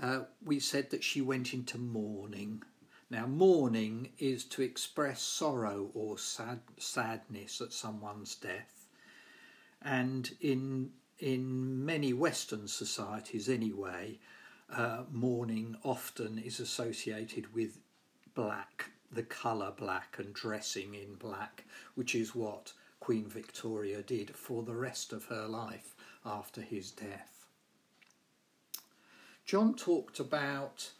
uh, 0.00 0.22
we 0.44 0.58
said 0.58 0.90
that 0.90 1.04
she 1.04 1.20
went 1.20 1.54
into 1.54 1.78
mourning. 1.78 2.62
Now, 3.12 3.26
mourning 3.26 4.08
is 4.18 4.42
to 4.44 4.62
express 4.62 5.20
sorrow 5.20 5.90
or 5.92 6.16
sad, 6.16 6.60
sadness 6.78 7.60
at 7.60 7.74
someone's 7.74 8.34
death, 8.34 8.86
and 9.82 10.34
in 10.40 10.92
in 11.18 11.84
many 11.84 12.14
Western 12.14 12.66
societies, 12.68 13.50
anyway, 13.50 14.18
uh, 14.70 15.02
mourning 15.10 15.76
often 15.84 16.38
is 16.38 16.58
associated 16.58 17.52
with 17.52 17.80
black, 18.34 18.86
the 19.12 19.24
colour 19.24 19.72
black, 19.76 20.16
and 20.18 20.32
dressing 20.32 20.94
in 20.94 21.16
black, 21.16 21.64
which 21.94 22.14
is 22.14 22.34
what 22.34 22.72
Queen 22.98 23.28
Victoria 23.28 24.02
did 24.02 24.34
for 24.34 24.62
the 24.62 24.74
rest 24.74 25.12
of 25.12 25.26
her 25.26 25.46
life 25.46 25.94
after 26.24 26.62
his 26.62 26.90
death. 26.90 27.44
John 29.44 29.74
talked 29.74 30.18
about 30.18 30.92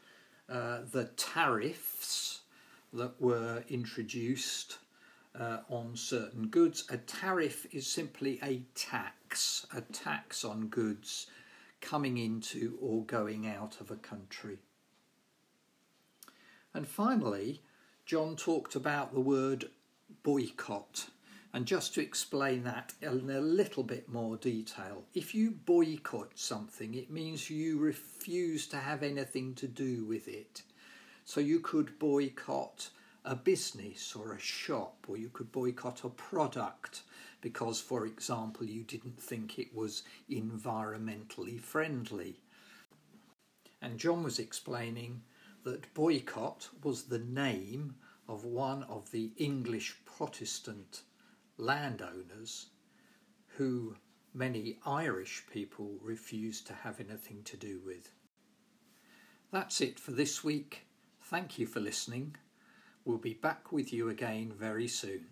uh, 0.49 0.81
the 0.91 1.05
tariffs 1.17 2.41
that 2.93 3.21
were 3.21 3.65
introduced 3.69 4.79
uh, 5.39 5.59
on 5.69 5.97
certain 5.97 6.49
goods. 6.49 6.85
A 6.91 6.99
tariff 6.99 7.67
is 7.75 7.87
simply 7.87 8.39
a 8.43 8.63
tax, 8.75 9.67
a 9.75 9.81
tax 9.81 10.45
on 10.45 10.69
goods 10.69 11.27
coming 11.81 12.19
into 12.19 12.79
or 12.81 13.05
going 13.05 13.47
out 13.47 13.81
of 13.81 13.91
a 13.91 13.97
country. 13.97 14.59
And 16.75 16.87
finally, 16.87 17.61
John 18.07 18.37
talked 18.37 18.75
about 18.75 19.13
the 19.13 19.21
word 19.21 19.67
boycott. 20.23 21.09
And 21.55 21.67
just 21.67 21.93
to 21.95 22.01
explain 22.01 22.65
that 22.65 22.95
in 23.03 23.29
a 23.29 23.41
little 23.41 23.83
bit 23.83 24.09
more 24.09 24.37
detail, 24.39 25.05
if 25.13 25.35
you 25.35 25.51
boycott 25.51 26.31
something, 26.35 26.95
it 26.95 27.11
means 27.11 27.51
you 27.51 27.79
refuse 27.79 28.67
to 28.69 28.79
have 28.79 29.03
anything 29.03 29.55
to 29.57 29.69
do 29.69 30.05
with 30.05 30.29
it. 30.29 30.63
So 31.27 31.41
you 31.41 31.61
could 31.61 31.99
boycott 31.99 32.89
a 33.25 33.37
business 33.37 34.17
or 34.17 34.33
a 34.33 34.41
shop, 34.41 35.05
or 35.09 35.19
you 35.19 35.29
could 35.29 35.53
boycott 35.53 36.05
a 36.05 36.09
product 36.09 37.03
because, 37.43 37.81
for 37.81 38.07
example, 38.07 38.67
you 38.67 38.83
didn't 38.83 39.21
think 39.21 39.59
it 39.59 39.75
was 39.75 40.05
environmentally 40.31 41.61
friendly. 41.61 42.37
And 43.83 43.99
John 43.99 44.23
was 44.23 44.39
explaining 44.39 45.23
that 45.65 45.93
boycott 45.93 46.69
was 46.83 47.05
the 47.05 47.19
name 47.19 47.97
of 48.29 48.45
one 48.45 48.85
of 48.85 49.11
the 49.11 49.33
English 49.37 49.97
Protestant 50.07 51.03
landowners 51.63 52.67
who 53.57 53.97
many 54.35 54.79
Irish 54.85 55.45
people 55.53 55.99
refused 56.03 56.67
to 56.67 56.75
have 56.75 56.99
anything 56.99 57.43
to 57.45 57.57
do 57.57 57.81
with. 57.85 58.11
That's 59.53 59.81
it 59.81 60.01
for 60.01 60.11
this 60.11 60.43
week. 60.43 60.87
Thank 61.21 61.59
you 61.59 61.67
for 61.67 61.81
listening. 61.81 62.37
We'll 63.05 63.19
be 63.19 63.35
back 63.35 63.71
with 63.71 63.93
you 63.93 64.09
again 64.09 64.53
very 64.59 64.89
soon. 64.89 65.27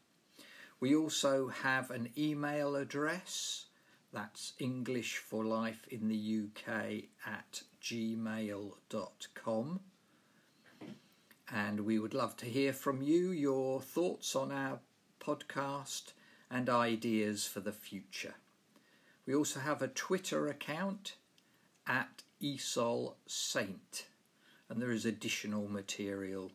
We 0.79 0.95
also 0.95 1.49
have 1.49 1.91
an 1.91 2.09
email 2.17 2.75
address 2.75 3.65
that's 4.11 4.53
English 4.59 5.17
for 5.17 5.45
Life 5.45 5.87
in 5.89 6.07
the 6.07 6.41
UK 6.45 7.03
at 7.25 7.63
gmail.com. 7.81 9.79
And 11.51 11.79
we 11.81 11.99
would 11.99 12.13
love 12.13 12.37
to 12.37 12.45
hear 12.45 12.73
from 12.73 13.01
you 13.01 13.31
your 13.31 13.81
thoughts 13.81 14.35
on 14.35 14.51
our 14.51 14.79
podcast 15.19 16.13
and 16.49 16.69
ideas 16.69 17.45
for 17.45 17.59
the 17.59 17.71
future. 17.71 18.35
We 19.25 19.35
also 19.35 19.59
have 19.59 19.81
a 19.81 19.87
Twitter 19.87 20.47
account 20.47 21.15
at 21.87 22.23
ESOL 22.41 23.15
Saint, 23.27 24.05
and 24.69 24.81
there 24.81 24.91
is 24.91 25.05
additional 25.05 25.67
material 25.67 26.51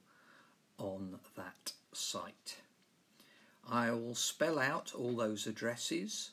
on 0.79 1.19
that 1.37 1.73
site. 1.93 2.57
I 3.69 3.91
will 3.93 4.15
spell 4.15 4.59
out 4.59 4.93
all 4.95 5.17
those 5.17 5.47
addresses. 5.47 6.33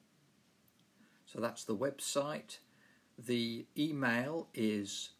So 1.31 1.39
that's 1.39 1.63
the 1.63 1.77
website. 1.77 2.57
The 3.17 3.65
email 3.77 4.49
is 4.53 5.11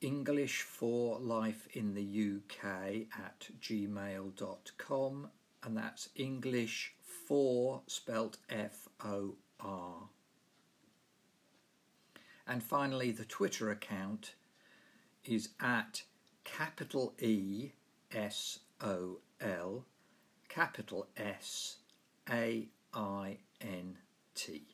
English 0.00 0.62
for 0.62 1.20
Life 1.20 1.68
in 1.74 1.94
the 1.94 2.40
UK 2.40 3.06
at 3.24 3.46
gmail.com 3.60 5.30
and 5.62 5.76
that's 5.76 6.08
English 6.16 6.92
for 7.28 7.82
spelt 7.86 8.38
F 8.50 8.88
O 9.04 9.36
R. 9.60 10.08
And 12.48 12.64
finally, 12.64 13.12
the 13.12 13.24
Twitter 13.24 13.70
account 13.70 14.34
is 15.24 15.50
at 15.60 16.02
capital 16.42 17.14
E 17.20 17.70
S 18.10 18.58
O 18.80 19.18
L, 19.40 19.84
capital 20.48 21.06
S 21.16 21.76
A 22.28 22.66
I 22.92 23.38
N 23.60 23.98
T. 24.34 24.71